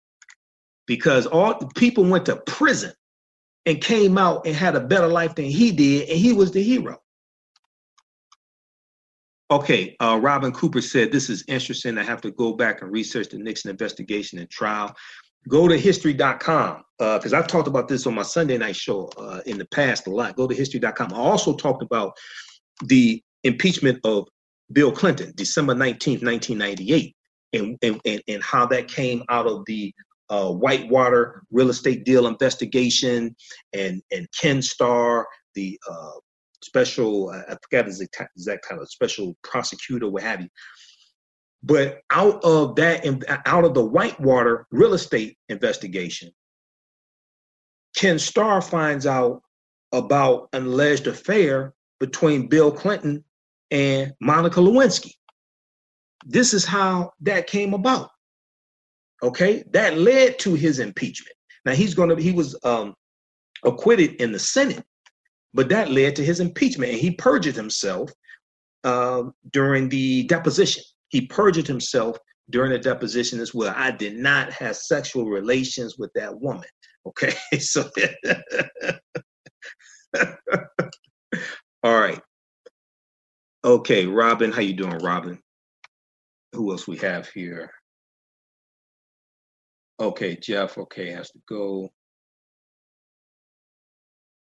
[0.87, 2.93] because all people went to prison
[3.67, 6.63] and came out and had a better life than he did, and he was the
[6.63, 6.97] hero.
[9.51, 11.99] Okay, uh, Robin Cooper said this is interesting.
[11.99, 14.95] I have to go back and research the Nixon investigation and trial.
[15.47, 19.41] Go to history.com because uh, I've talked about this on my Sunday night show uh,
[19.45, 20.35] in the past a lot.
[20.35, 21.13] Go to history.com.
[21.13, 22.13] I also talked about
[22.85, 24.27] the impeachment of
[24.71, 27.15] Bill Clinton, December 19th, 1998,
[27.53, 29.93] and, and, and, how that came out of the
[30.29, 33.35] uh, Whitewater real estate deal investigation
[33.73, 36.11] and, and Ken Starr, the uh,
[36.63, 40.49] special, I forgot his exact title, special prosecutor, what have you.
[41.65, 43.05] But out of that,
[43.45, 46.31] out of the Whitewater real estate investigation,
[47.95, 49.41] Ken Starr finds out
[49.91, 53.23] about an alleged affair between Bill Clinton
[53.71, 55.13] and Monica Lewinsky.
[56.25, 58.09] This is how that came about.
[59.23, 61.35] Okay, that led to his impeachment.
[61.65, 62.93] Now he's going to he was um,
[63.63, 64.83] acquitted in the Senate
[65.55, 68.11] but that led to his impeachment, and he perjured himself
[68.83, 70.83] uh, during the deposition.
[71.09, 72.17] He perjured himself
[72.49, 73.73] during the deposition as well.
[73.75, 76.65] I did not have sexual relations with that woman.
[77.07, 77.89] Okay, so
[81.83, 82.21] all right.
[83.63, 85.39] Okay, Robin, how you doing, Robin?
[86.53, 87.71] Who else we have here?
[89.99, 90.77] Okay, Jeff.
[90.77, 91.89] Okay, has to go.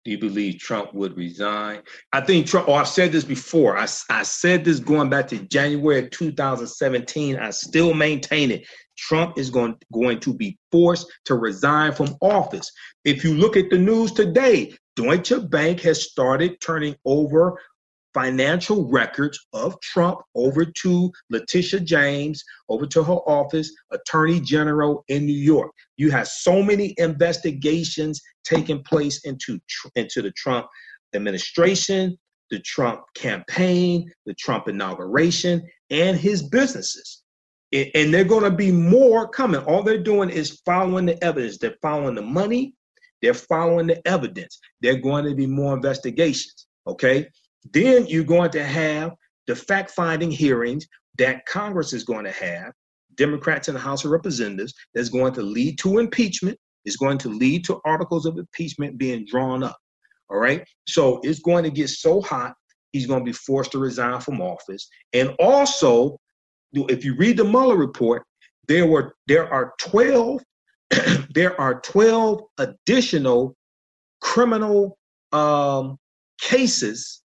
[0.04, 1.80] Do you believe Trump would resign?
[2.12, 3.78] I think Trump, oh, I've said this before.
[3.78, 7.36] I, I said this going back to January 2017.
[7.36, 8.66] I still maintain it.
[8.98, 12.70] Trump is going, going to be forced to resign from office.
[13.04, 17.58] If you look at the news today, Deutsche Bank has started turning over
[18.14, 25.26] financial records of Trump over to Letitia James, over to her office, Attorney General in
[25.26, 25.72] New York.
[25.96, 29.58] You have so many investigations taking place into,
[29.96, 30.66] into the Trump
[31.14, 32.16] administration,
[32.50, 37.22] the Trump campaign, the Trump inauguration, and his businesses.
[37.72, 39.60] And they're going to be more coming.
[39.62, 41.58] All they're doing is following the evidence.
[41.58, 42.74] They're following the money.
[43.20, 44.60] They're following the evidence.
[44.80, 46.66] They're going to be more investigations.
[46.86, 47.28] Okay.
[47.72, 49.12] Then you're going to have
[49.46, 50.86] the fact finding hearings
[51.18, 52.72] that Congress is going to have,
[53.16, 57.28] Democrats in the House of Representatives, that's going to lead to impeachment, is going to
[57.28, 59.76] lead to articles of impeachment being drawn up.
[60.30, 60.66] All right.
[60.88, 62.54] So it's going to get so hot,
[62.92, 64.88] he's going to be forced to resign from office.
[65.12, 66.18] And also,
[66.72, 68.24] if you read the Mueller report,
[68.66, 70.40] there were there are 12
[71.34, 73.54] there are 12 additional
[74.20, 74.96] criminal
[75.32, 75.98] um,
[76.40, 77.22] cases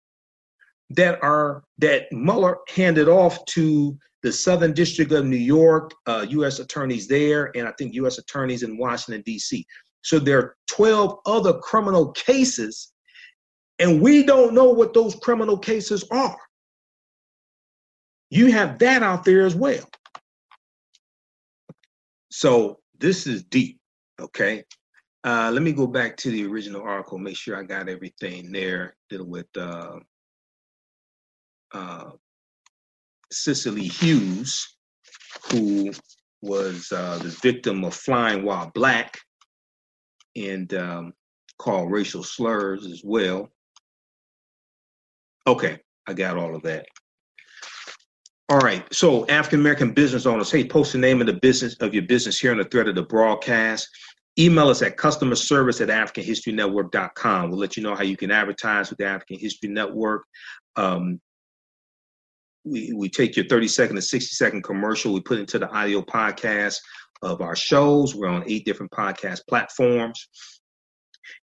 [0.95, 6.61] that are that Mueller handed off to the Southern District of New York, uh, U.S.
[6.61, 8.19] attorneys there, and I think U.S.
[8.19, 9.67] attorneys in Washington D.C.
[10.03, 12.93] So there are 12 other criminal cases,
[13.79, 16.39] and we don't know what those criminal cases are.
[18.31, 19.85] You have that out there as well.
[22.31, 23.79] So this is deep,
[24.21, 24.65] okay?
[25.25, 28.97] Uh, let me go back to the original article, make sure I got everything there
[29.11, 29.99] dealing with uh,
[31.73, 32.11] uh,
[33.33, 34.77] Cacilie Hughes,
[35.51, 35.93] who
[36.43, 39.19] was uh, the victim of flying while black
[40.37, 41.13] and um,
[41.59, 43.49] called racial slurs as well.
[45.47, 46.87] Okay, I got all of that.
[48.49, 51.95] All right, so African American business owners, hey, post the name of the business of
[51.95, 53.89] your business here on the thread of the broadcast.
[54.39, 57.51] Email us at customer service at AfricanHistoryNetwork.com.
[57.51, 60.25] We'll let you know how you can advertise with the African History Network.
[60.77, 61.21] Um,
[62.65, 66.01] we, we take your 30 second to 60 second commercial, we put into the audio
[66.01, 66.79] podcast
[67.23, 68.15] of our shows.
[68.15, 70.29] We're on eight different podcast platforms.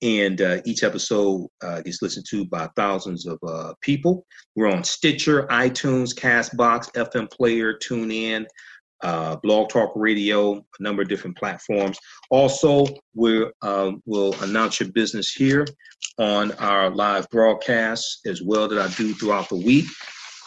[0.02, 4.26] And uh, each episode uh, gets listened to by thousands of uh, people.
[4.56, 8.46] We're on Stitcher, iTunes, Castbox, FM Player, TuneIn,
[9.04, 11.98] uh, Blog Talk Radio, a number of different platforms.
[12.30, 15.66] Also, we uh, will announce your business here
[16.18, 19.86] on our live broadcasts as well that I do throughout the week.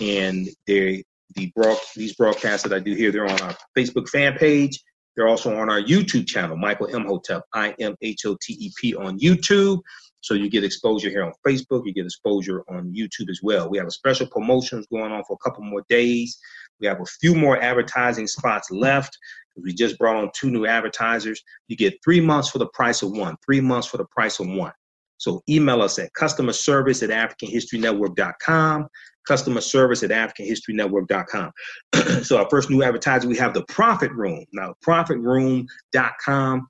[0.00, 4.36] And they, the broad, these broadcasts that I do here, they're on our Facebook fan
[4.36, 4.82] page.
[5.16, 8.96] They're also on our YouTube channel, Michael Imhotep, I M H O T E P
[8.96, 9.80] on YouTube.
[10.22, 13.68] So you get exposure here on Facebook, you get exposure on YouTube as well.
[13.68, 16.38] We have a special promotions going on for a couple more days.
[16.80, 19.16] We have a few more advertising spots left.
[19.62, 21.42] We just brought on two new advertisers.
[21.68, 24.48] You get three months for the price of one, three months for the price of
[24.48, 24.72] one.
[25.24, 28.86] So email us at customer service at AfricanHistoryNetwork.com,
[29.26, 31.50] customer service at AfricanHistoryNetwork.com.
[32.22, 34.44] so our first new advertiser, we have the Profit Room.
[34.52, 36.68] Now, ProfitRoom.com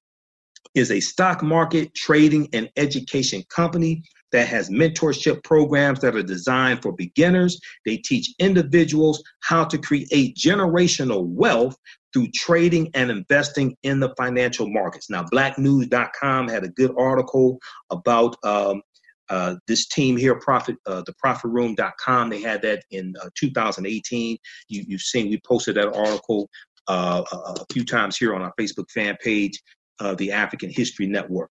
[0.76, 6.80] is a stock market trading and education company that has mentorship programs that are designed
[6.80, 7.58] for beginners.
[7.84, 11.76] They teach individuals how to create generational wealth
[12.14, 15.10] through trading and investing in the financial markets.
[15.10, 17.58] Now, blacknews.com had a good article
[17.90, 18.80] about um,
[19.28, 22.30] uh, this team here, Profit, uh, the ProfitRoom.com.
[22.30, 24.38] They had that in uh, 2018.
[24.68, 26.48] You, have seen we posted that article
[26.86, 29.60] uh, a, few times here on our Facebook fan page,
[29.98, 31.50] uh, the African History Network.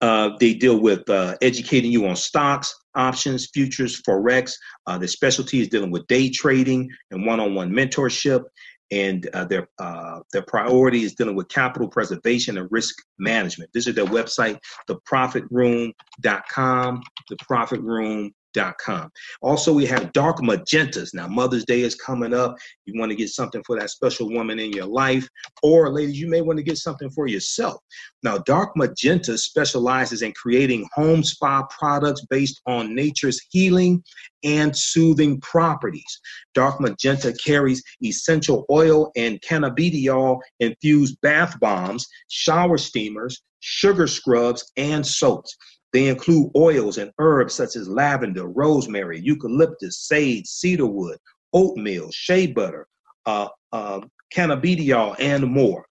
[0.00, 4.52] Uh, they deal with uh, educating you on stocks, options, futures, forex.
[4.86, 8.42] Uh, their specialty is dealing with day trading and one-on-one mentorship.
[8.90, 13.70] And uh, their uh, their priority is dealing with capital preservation and risk management.
[13.72, 14.58] This is their website,
[14.88, 17.02] theprofitroom.com.
[17.28, 18.32] The Profit Room
[18.78, 19.10] com.
[19.42, 21.14] Also, we have dark magentas.
[21.14, 22.56] Now, Mother's Day is coming up.
[22.86, 25.28] You want to get something for that special woman in your life,
[25.62, 27.80] or ladies, you may want to get something for yourself.
[28.22, 34.02] Now, dark magenta specializes in creating home spa products based on nature's healing
[34.44, 36.20] and soothing properties.
[36.54, 45.06] Dark magenta carries essential oil and cannabidiol infused bath bombs, shower steamers, sugar scrubs, and
[45.06, 45.56] soaps.
[45.94, 51.18] They include oils and herbs such as lavender, rosemary, eucalyptus, sage, cedarwood,
[51.52, 52.88] oatmeal, shea butter,
[53.26, 54.00] uh, uh,
[54.34, 55.86] cannabidiol, and more.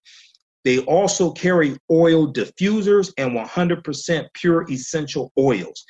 [0.62, 5.82] They also carry oil diffusers and 100% pure essential oils.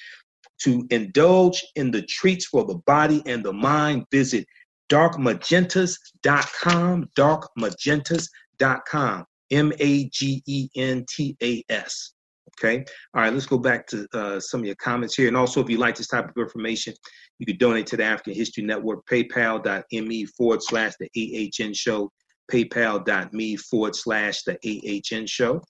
[0.62, 4.46] To indulge in the treats for the body and the mind, visit
[4.90, 12.14] darkmagentas.com, darkmagentas.com, M A G E N T A S.
[12.58, 12.84] Okay.
[13.14, 13.32] All right.
[13.32, 15.28] Let's go back to uh, some of your comments here.
[15.28, 16.94] And also, if you like this type of information,
[17.38, 22.10] you could donate to the African History Network, paypal.me forward slash the AHN show,
[22.50, 25.60] paypal.me forward slash the AHN show,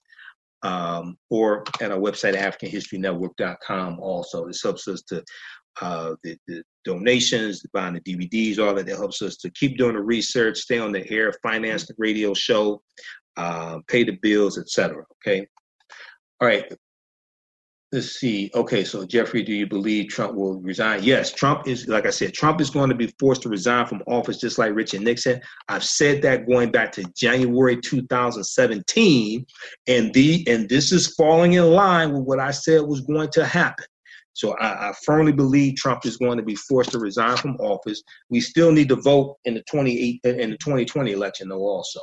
[0.61, 3.99] um, or at our website, AfricanHistoryNetwork.com.
[3.99, 5.23] Also, this helps us to
[5.81, 8.85] uh, the, the, donations, buying the DVDs, all that.
[8.85, 12.35] That helps us to keep doing the research, stay on the air, finance the radio
[12.35, 12.81] show,
[13.37, 15.03] uh, pay the bills, etc.
[15.13, 15.47] Okay.
[16.41, 16.71] All right.
[17.91, 18.51] Let's see.
[18.53, 21.01] Okay, so Jeffrey, do you believe Trump will resign?
[21.03, 24.03] Yes, Trump is, like I said, Trump is going to be forced to resign from
[24.07, 25.39] office just like Richard Nixon.
[25.69, 29.45] I've said that going back to January 2017,
[29.87, 33.45] and the and this is falling in line with what I said was going to
[33.45, 33.85] happen.
[34.33, 38.03] So I, I, firmly believe Trump is going to be forced to resign from office.
[38.29, 41.59] We still need to vote in the 28 in the 2020 election, though.
[41.59, 42.01] Also,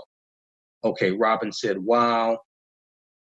[0.85, 1.11] okay.
[1.11, 2.39] Robin said, "Wow,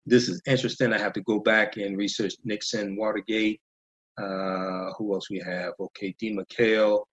[0.06, 0.92] this is interesting.
[0.92, 3.60] I have to go back and research Nixon, Watergate.
[4.18, 5.72] Uh, who else we have?
[5.80, 7.04] Okay, Dean McHale.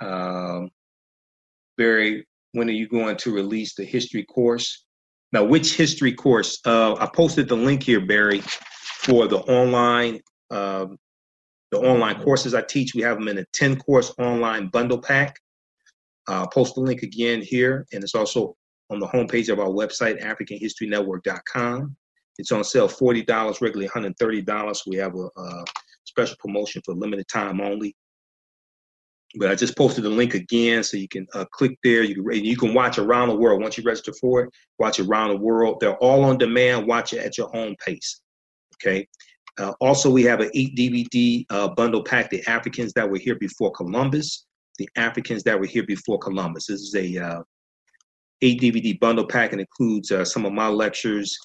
[0.00, 0.70] Um,
[1.78, 4.84] Barry, when are you going to release the history course?
[5.32, 6.60] Now, which history course?
[6.64, 8.40] Uh, I posted the link here, Barry,
[8.98, 10.20] for the online
[10.50, 10.98] um,
[11.70, 12.94] the online courses I teach.
[12.94, 15.36] We have them in a 10 course online bundle pack.
[16.28, 18.56] Uh, post the link again here, and it's also
[18.90, 21.96] on the homepage of our website, AfricanHistoryNetwork.com.
[22.38, 24.80] It's on sale $40, regularly $130.
[24.86, 25.64] We have a, a
[26.04, 27.94] special promotion for limited time only.
[29.36, 32.04] But I just posted the link again, so you can uh, click there.
[32.04, 34.50] You can you can watch around the world once you register for it.
[34.78, 35.78] Watch around the world.
[35.80, 36.86] They're all on demand.
[36.86, 38.20] Watch it at your own pace.
[38.76, 39.08] Okay.
[39.58, 42.30] Uh, also, we have an eight DVD uh, bundle pack.
[42.30, 44.46] The Africans that were here before Columbus.
[44.78, 46.66] The Africans that were here before Columbus.
[46.66, 47.42] This is a uh,
[48.42, 51.36] eight DVD bundle pack and includes uh, some of my lectures.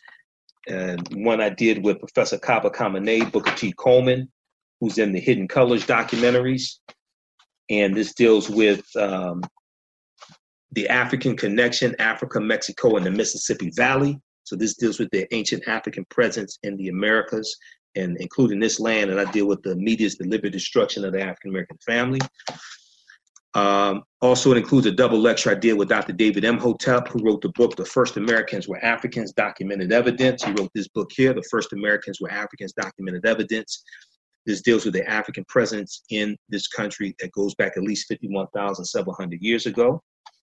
[0.70, 3.74] And one I did with Professor Kaba Kamene, Booker T.
[3.74, 4.32] Coleman,
[4.80, 6.76] who's in the Hidden Colors documentaries.
[7.70, 9.42] And this deals with um,
[10.72, 14.20] the African connection, Africa, Mexico, and the Mississippi Valley.
[14.44, 17.58] So this deals with the ancient African presence in the Americas
[17.96, 19.10] and including this land.
[19.10, 22.20] And I deal with the media's deliberate destruction of the African American family.
[23.56, 26.14] Um, also, it includes a double lecture I did with Dr.
[26.14, 30.44] David Imhotep, who wrote the book, The First Americans Were Africans, Documented Evidence.
[30.44, 33.84] He wrote this book here, The First Americans Were Africans, Documented Evidence.
[34.46, 39.42] This deals with the African presence in this country that goes back at least 51,700
[39.42, 40.02] years ago.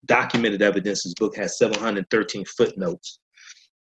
[0.05, 3.19] Documented Evidence, this book has 713 footnotes.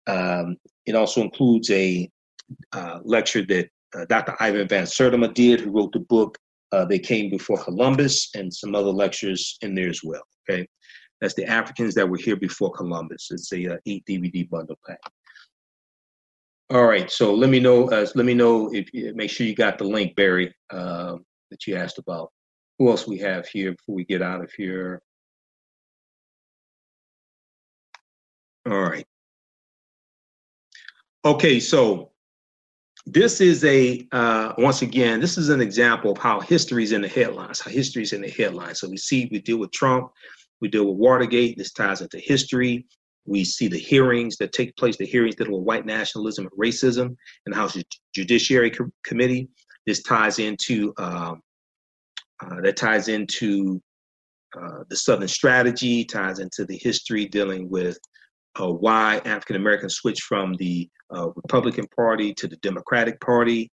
[0.07, 0.57] Um,
[0.87, 2.09] it also includes a
[2.73, 4.37] uh, lecture that uh, Dr.
[4.41, 6.39] Ivan Van Sertima did, who wrote the book
[6.73, 10.23] uh, They Came Before Columbus, and some other lectures in there as well.
[10.49, 10.67] Okay,
[11.21, 13.29] that's the Africans that were here before Columbus.
[13.31, 15.01] It's a uh, eight DVD bundle pack.
[16.71, 17.89] All right, so let me know.
[17.89, 21.17] Uh, let me know if you make sure you got the link, Barry, uh,
[21.51, 22.33] that you asked about.
[22.79, 25.01] Who else we have here before we get out of here?
[28.69, 29.07] All right.
[31.25, 32.11] Okay, so
[33.07, 37.03] this is a uh, once again this is an example of how history is in
[37.03, 38.81] the headlines how history is in the headlines.
[38.81, 40.11] So we see we deal with trump
[40.61, 41.59] we deal with watergate.
[41.59, 42.87] This ties into history.
[43.27, 47.17] We see the hearings that take place the hearings that with white nationalism and racism
[47.47, 47.77] and the house
[48.15, 49.49] judiciary Co- committee.
[49.85, 51.43] This ties into um,
[52.41, 53.81] uh, that ties into
[54.61, 57.99] uh, the southern strategy ties into the history dealing with
[58.59, 63.71] uh, why African Americans switched from the uh, Republican Party to the Democratic Party,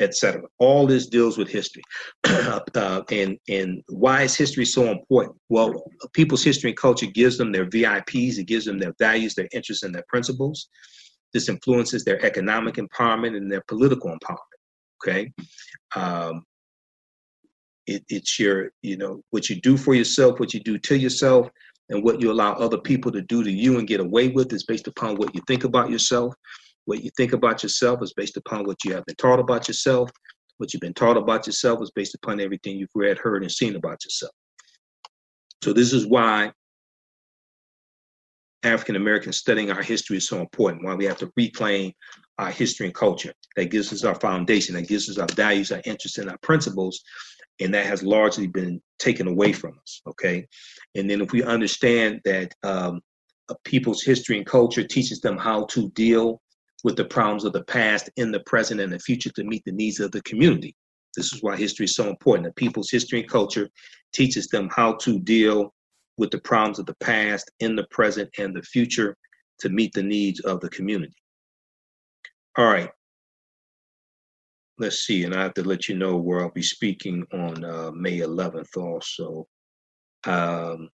[0.00, 0.42] etc.
[0.58, 1.82] All this deals with history,
[2.24, 5.36] uh, and and why is history so important?
[5.48, 8.38] Well, people's history and culture gives them their VIPs.
[8.38, 10.68] It gives them their values, their interests, and their principles.
[11.32, 14.38] This influences their economic empowerment and their political empowerment.
[15.02, 15.32] Okay.
[15.96, 16.44] Um,
[17.86, 21.48] it, it's your, you know, what you do for yourself, what you do to yourself,
[21.88, 24.64] and what you allow other people to do to you and get away with is
[24.64, 26.34] based upon what you think about yourself.
[26.84, 30.10] What you think about yourself is based upon what you have been taught about yourself.
[30.58, 33.76] What you've been taught about yourself is based upon everything you've read, heard, and seen
[33.76, 34.32] about yourself.
[35.62, 36.52] So this is why
[38.64, 40.84] African Americans studying our history is so important.
[40.84, 41.92] Why we have to reclaim
[42.38, 43.32] our history and culture.
[43.56, 44.74] That gives us our foundation.
[44.74, 47.02] That gives us our values, our interests, and our principles
[47.60, 50.00] and that has largely been taken away from us.
[50.06, 50.46] Okay,
[50.94, 53.00] and then if we understand that um,
[53.50, 56.40] a people's history and culture teaches them how to deal
[56.84, 59.72] with the problems of the past in the present and the future to meet the
[59.72, 60.74] needs of the community.
[61.16, 62.46] This is why history is so important.
[62.46, 63.68] The people's history and culture
[64.12, 65.72] teaches them how to deal
[66.18, 69.16] with the problems of the past in the present and the future
[69.60, 71.14] to meet the needs of the community.
[72.56, 72.90] All right,
[74.78, 77.90] let's see, and I have to let you know where I'll be speaking on uh,
[77.92, 79.46] May 11th also.
[80.24, 80.88] Um,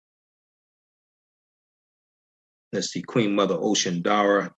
[2.71, 4.53] let's see, Queen Mother Ocean Dara,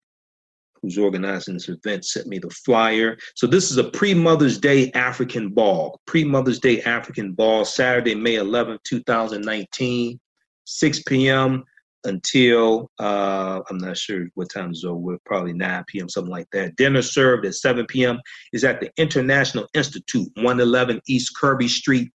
[0.82, 3.18] who's organizing this event, sent me the flyer.
[3.36, 8.84] So this is a pre-Mother's Day African ball, pre-Mother's Day African ball, Saturday, May 11th,
[8.84, 10.20] 2019,
[10.66, 11.64] 6 p.m
[12.08, 16.76] until uh, I'm not sure what time it's over, probably 9 p.m., something like that.
[16.76, 18.20] Dinner served at 7 p.m.
[18.54, 22.12] is at the International Institute, 111 East Kirby Street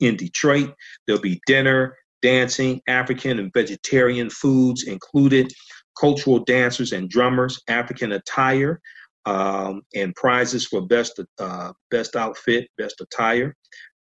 [0.00, 0.74] in Detroit.
[1.06, 5.52] There'll be dinner, dancing, African and vegetarian foods included,
[5.98, 8.80] cultural dancers and drummers, African attire,
[9.24, 13.54] um, and prizes for best uh, best outfit, best attire.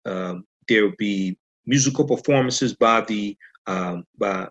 [0.04, 1.36] Um, there will be
[1.66, 3.36] musical performances by the
[3.66, 4.48] um, by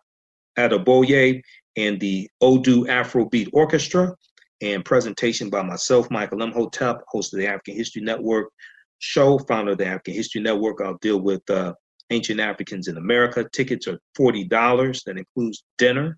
[0.58, 1.42] Adeboye
[1.78, 4.16] and the Odu Afrobeat Orchestra,
[4.62, 8.50] and presentation by myself, Michael Imhotep, host of the African History Network
[9.00, 10.82] show, founder of the African History Network.
[10.82, 11.74] I'll deal with uh,
[12.12, 13.44] ancient Africans in America.
[13.52, 15.04] Tickets are $40.
[15.06, 16.18] That includes dinner.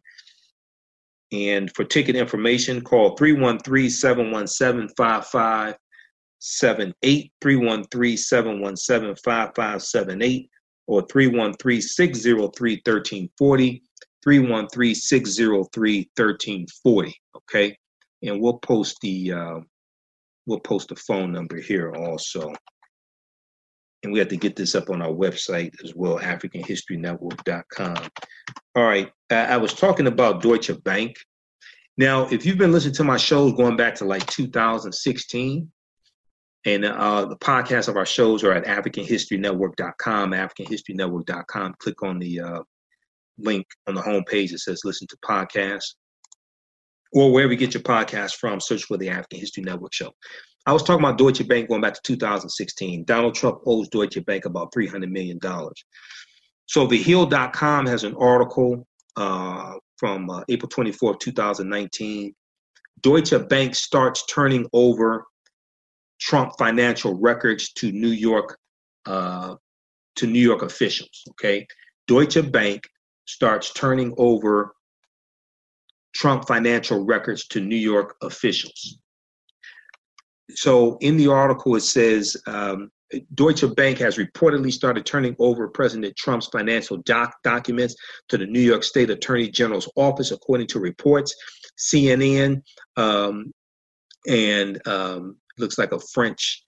[1.31, 10.49] And for ticket information, call 313 717 5578, 313 717 5578,
[10.85, 13.81] or 313 603 1340.
[14.25, 17.13] 313-603-1340.
[17.35, 17.77] Okay.
[18.21, 19.59] and we'll post the uh,
[20.45, 22.53] we'll post the phone number here also.
[24.03, 28.09] And we have to get this up on our website as well, AfricanHistoryNetwork.com.
[28.75, 31.15] All right, I was talking about Deutsche Bank.
[31.97, 35.71] Now, if you've been listening to my shows going back to like 2016,
[36.65, 41.75] and uh, the podcasts of our shows are at AfricanHistoryNetwork.com, AfricanHistoryNetwork.com.
[41.79, 42.61] Click on the uh,
[43.37, 45.95] link on the homepage that says listen to podcasts
[47.13, 50.11] or wherever you get your podcast from, search for the African History Network show.
[50.65, 53.03] I was talking about Deutsche Bank going back to 2016.
[53.05, 55.39] Donald Trump owes Deutsche Bank about $300 million.
[56.65, 62.33] So thehill.com has an article uh, from uh, April 24, 2019.
[63.01, 65.25] Deutsche Bank starts turning over
[66.19, 68.57] Trump financial records to New York
[69.05, 69.55] uh,
[70.15, 71.23] to New York officials.
[71.31, 71.67] Okay,
[72.07, 72.83] Deutsche Bank
[73.25, 74.75] starts turning over
[76.15, 78.99] Trump financial records to New York officials.
[80.51, 82.91] So in the article, it says um,
[83.33, 87.95] Deutsche Bank has reportedly started turning over President Trump's financial doc- documents
[88.29, 91.35] to the New York State Attorney General's office, according to reports.
[91.77, 92.61] CNN
[92.97, 93.51] um,
[94.27, 96.63] and um, looks like a French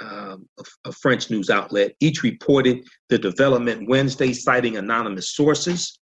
[0.00, 1.92] um, a, a, French news outlet.
[2.00, 5.98] Each reported the development Wednesday, citing anonymous sources.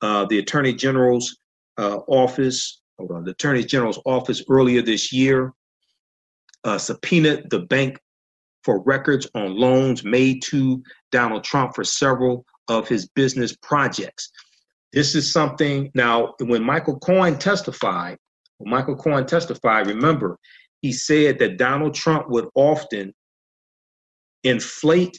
[0.00, 1.38] Uh, the Attorney General's
[1.78, 5.52] uh, office, hold on, the Attorney General's office earlier this year
[6.64, 7.98] uh, subpoenaed the bank
[8.64, 10.82] for records on loans made to
[11.12, 14.30] Donald Trump for several of his business projects.
[14.92, 18.18] This is something, now, when Michael Cohen testified,
[18.58, 20.38] when Michael Cohen testified, remember,
[20.82, 23.12] he said that Donald Trump would often
[24.44, 25.18] inflate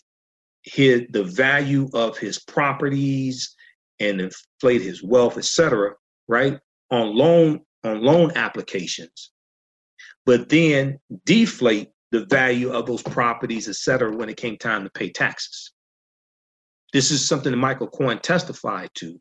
[0.63, 3.55] his, the value of his properties
[3.99, 5.93] and inflate his wealth, etc.,
[6.27, 6.59] right,
[6.91, 9.31] on loan on loan applications,
[10.25, 14.89] but then deflate the value of those properties, et cetera, when it came time to
[14.89, 15.71] pay taxes.
[16.93, 19.19] This is something that Michael Cohen testified to.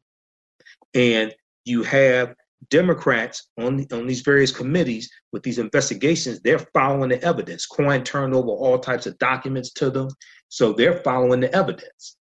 [0.95, 1.35] And
[1.65, 2.35] you have
[2.71, 7.67] Democrats on, on these various committees with these investigations, they're following the evidence.
[7.67, 10.09] Cohen turned over all types of documents to them,
[10.49, 12.17] so they're following the evidence.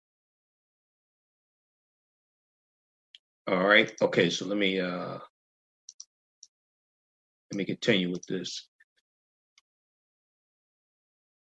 [3.47, 3.91] All right.
[4.01, 4.29] Okay.
[4.29, 5.17] So let me uh,
[7.51, 8.67] let me continue with this.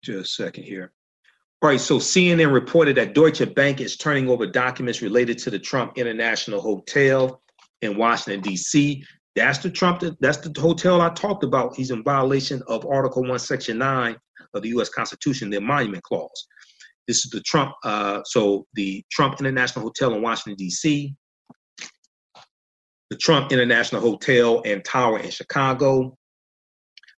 [0.02, 0.92] Just a second here.
[1.62, 1.80] All right.
[1.80, 6.60] So CNN reported that Deutsche Bank is turning over documents related to the Trump International
[6.60, 7.40] Hotel
[7.82, 9.04] in Washington D.C.
[9.36, 10.02] That's the Trump.
[10.20, 11.76] That's the hotel I talked about.
[11.76, 14.16] He's in violation of Article One, Section Nine
[14.54, 14.88] of the U.S.
[14.88, 16.46] Constitution, the Emoluments Clause.
[17.08, 17.72] This is the Trump.
[17.84, 21.14] Uh, so the Trump International Hotel in Washington D.C
[23.12, 26.16] the Trump International Hotel and Tower in Chicago,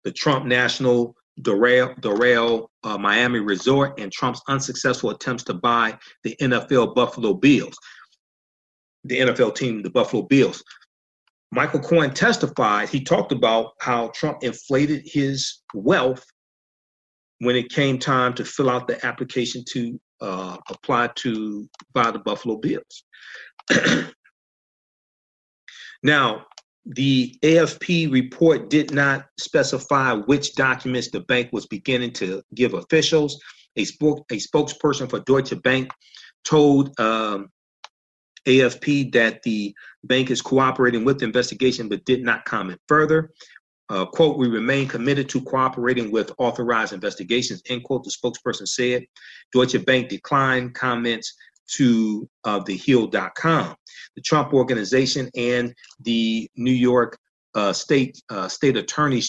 [0.03, 6.35] the Trump National Doral, Doral uh, Miami Resort, and Trump's unsuccessful attempts to buy the
[6.41, 7.79] NFL Buffalo Bills,
[9.05, 10.63] the NFL team, the Buffalo Bills.
[11.53, 16.25] Michael Cohen testified, he talked about how Trump inflated his wealth
[17.39, 22.19] when it came time to fill out the application to uh, apply to buy the
[22.19, 23.05] Buffalo Bills.
[26.05, 26.45] Now,
[26.85, 33.41] the AFP report did not specify which documents the bank was beginning to give officials.
[33.77, 35.91] A, spoke, a spokesperson for Deutsche Bank
[36.45, 37.49] told um,
[38.47, 43.33] AFP that the bank is cooperating with the investigation but did not comment further.
[43.91, 49.05] Uh, quote, we remain committed to cooperating with authorized investigations, end quote, the spokesperson said.
[49.53, 51.35] Deutsche Bank declined comments
[51.67, 53.75] to uh, thehill.com.
[54.17, 57.19] The Trump Organization and the New York
[57.55, 59.23] uh, State uh, State Attorney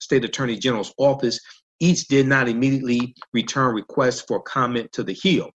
[0.00, 1.40] State Attorney General's office
[1.80, 5.50] each did not immediately return requests for comment to the Hill.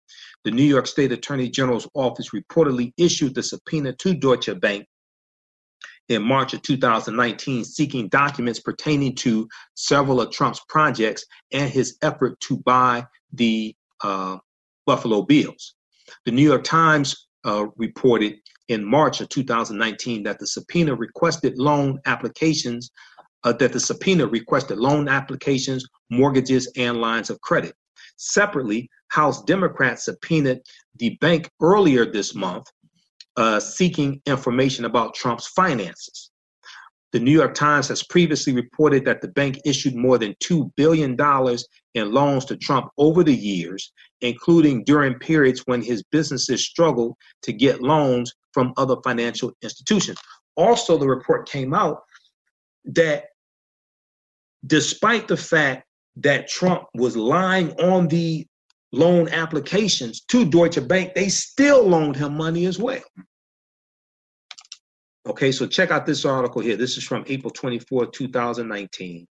[0.46, 4.86] The New York State Attorney General's office reportedly issued the subpoena to Deutsche Bank
[6.08, 12.38] in March of 2019 seeking documents pertaining to several of Trump's projects and his effort
[12.42, 13.74] to buy the
[14.04, 14.36] uh,
[14.86, 15.74] Buffalo Bills.
[16.26, 18.36] The New York Times uh, reported
[18.68, 22.92] in March of 2019 that the subpoena requested loan applications,
[23.42, 27.74] uh, that the subpoena requested loan applications, mortgages, and lines of credit.
[28.16, 30.60] Separately, House Democrats subpoenaed
[30.98, 32.66] the bank earlier this month,
[33.36, 36.30] uh, seeking information about Trump's finances.
[37.12, 41.16] The New York Times has previously reported that the bank issued more than $2 billion
[41.94, 47.52] in loans to Trump over the years, including during periods when his businesses struggled to
[47.52, 50.18] get loans from other financial institutions.
[50.56, 52.02] Also, the report came out
[52.84, 53.24] that
[54.66, 55.85] despite the fact
[56.16, 58.46] that Trump was lying on the
[58.92, 63.02] loan applications to Deutsche Bank, they still loaned him money as well.
[65.26, 66.76] Okay, so check out this article here.
[66.76, 69.26] This is from April 24, 2019.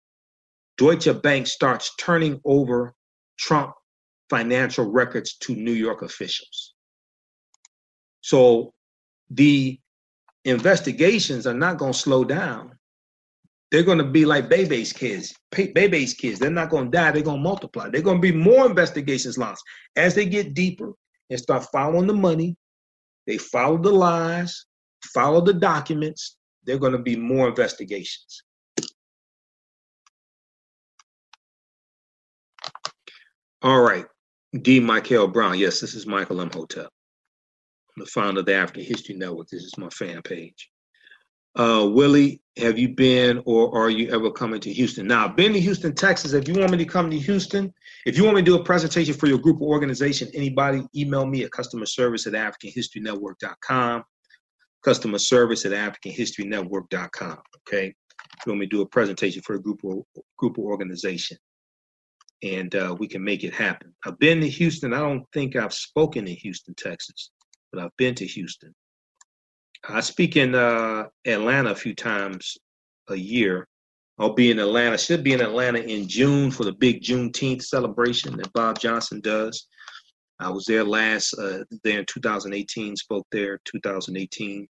[0.78, 2.94] Deutsche Bank starts turning over
[3.40, 3.74] Trump
[4.30, 6.74] financial records to New York officials.
[8.22, 8.74] So
[9.30, 9.80] the
[10.44, 12.75] investigations are not going to slow down.
[13.76, 15.36] They're going to be like Bebe's kids.
[15.52, 16.40] Bebe's kids.
[16.40, 17.12] They're not going to die.
[17.12, 17.90] They're going to multiply.
[17.90, 19.64] They're going to be more investigations launched
[19.98, 20.94] as they get deeper
[21.30, 22.56] and start following the money.
[23.28, 24.66] They follow the lies,
[25.14, 26.38] follow the documents.
[26.64, 28.44] They're going to be more investigations.
[33.62, 34.06] All right.
[34.62, 34.80] D.
[34.80, 35.60] Michael Brown.
[35.60, 36.88] Yes, this is Michael Imhotep.
[36.88, 39.50] I'm the founder of the African History Network.
[39.50, 40.70] This is my fan page.
[41.56, 45.08] Uh, Willie, have you been or are you ever coming to Houston?
[45.08, 46.34] Now, I've been to Houston, Texas.
[46.34, 47.74] If you want me to come to Houston,
[48.06, 51.26] if you want me to do a presentation for your group or organization, anybody, email
[51.26, 54.04] me at customer service at AfricanHistoryNetwork.com.
[54.84, 57.38] Customer service at AfricanHistoryNetwork.com.
[57.68, 57.88] Okay.
[57.88, 60.04] If you want me to do a presentation for a group or
[60.38, 61.38] group or organization
[62.44, 63.94] and uh, we can make it happen.
[64.06, 64.94] I've been to Houston.
[64.94, 67.32] I don't think I've spoken in Houston, Texas,
[67.72, 68.74] but I've been to Houston.
[69.90, 72.58] I speak in uh, Atlanta a few times
[73.10, 73.68] a year.
[74.18, 74.98] I'll be in Atlanta.
[74.98, 79.68] Should be in Atlanta in June for the big Juneteenth celebration that Bob Johnson does.
[80.40, 82.96] I was there last uh, there in 2018.
[82.96, 84.68] Spoke there 2018.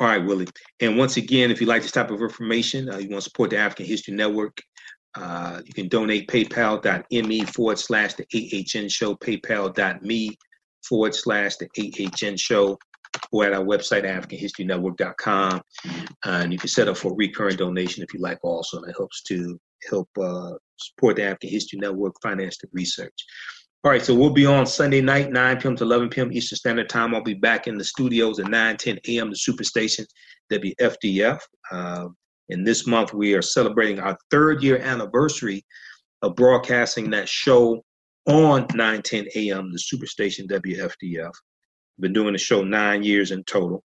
[0.00, 0.46] All right, Willie.
[0.80, 3.50] And once again, if you like this type of information, uh, you want to support
[3.50, 4.56] the African History Network,
[5.16, 10.38] uh, you can donate paypal.me forward slash the AHN show, paypal.me
[10.88, 12.78] forward slash the AHN show,
[13.32, 15.60] or at our website, AfricanHistoryNetwork.com.
[15.86, 18.78] Uh, and you can set up for a recurring donation if you like also.
[18.78, 19.58] And it helps to
[19.88, 23.14] help uh, support the African History Network, finance the research.
[23.84, 25.76] All right, so we'll be on Sunday night, 9 p.m.
[25.76, 26.32] to 11 p.m.
[26.32, 27.14] Eastern Standard Time.
[27.14, 29.30] I'll be back in the studios at 9, 10 a.m.
[29.30, 30.04] The Superstation,
[30.52, 31.38] WFDF.
[31.70, 32.08] Uh,
[32.48, 35.64] and this month, we are celebrating our third year anniversary
[36.22, 37.80] of broadcasting that show
[38.28, 39.72] on 9, 10 a.m.
[39.72, 41.32] The Superstation, WFDF.
[41.98, 43.82] Been doing the show nine years in total.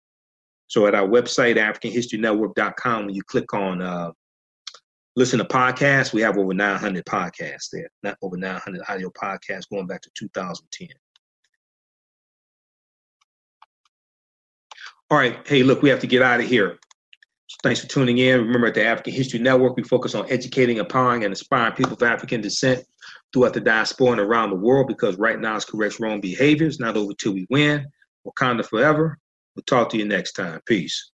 [0.67, 4.11] So at our website, AfricanHistoryNetwork.com, when you click on uh,
[5.15, 9.87] listen to podcasts, we have over 900 podcasts there, not over 900 audio podcasts going
[9.87, 10.87] back to 2010.
[15.11, 16.77] All right, hey, look, we have to get out of here.
[17.63, 18.41] Thanks for tuning in.
[18.41, 22.03] Remember, at the African History Network, we focus on educating, empowering, and inspiring people of
[22.03, 22.83] African descent
[23.31, 26.97] throughout the diaspora and around the world because right now it's correct wrong behaviors, not
[26.97, 27.85] over till we win.
[28.25, 29.17] Wakanda forever.
[29.55, 30.59] We'll talk to you next time.
[30.65, 31.11] Peace.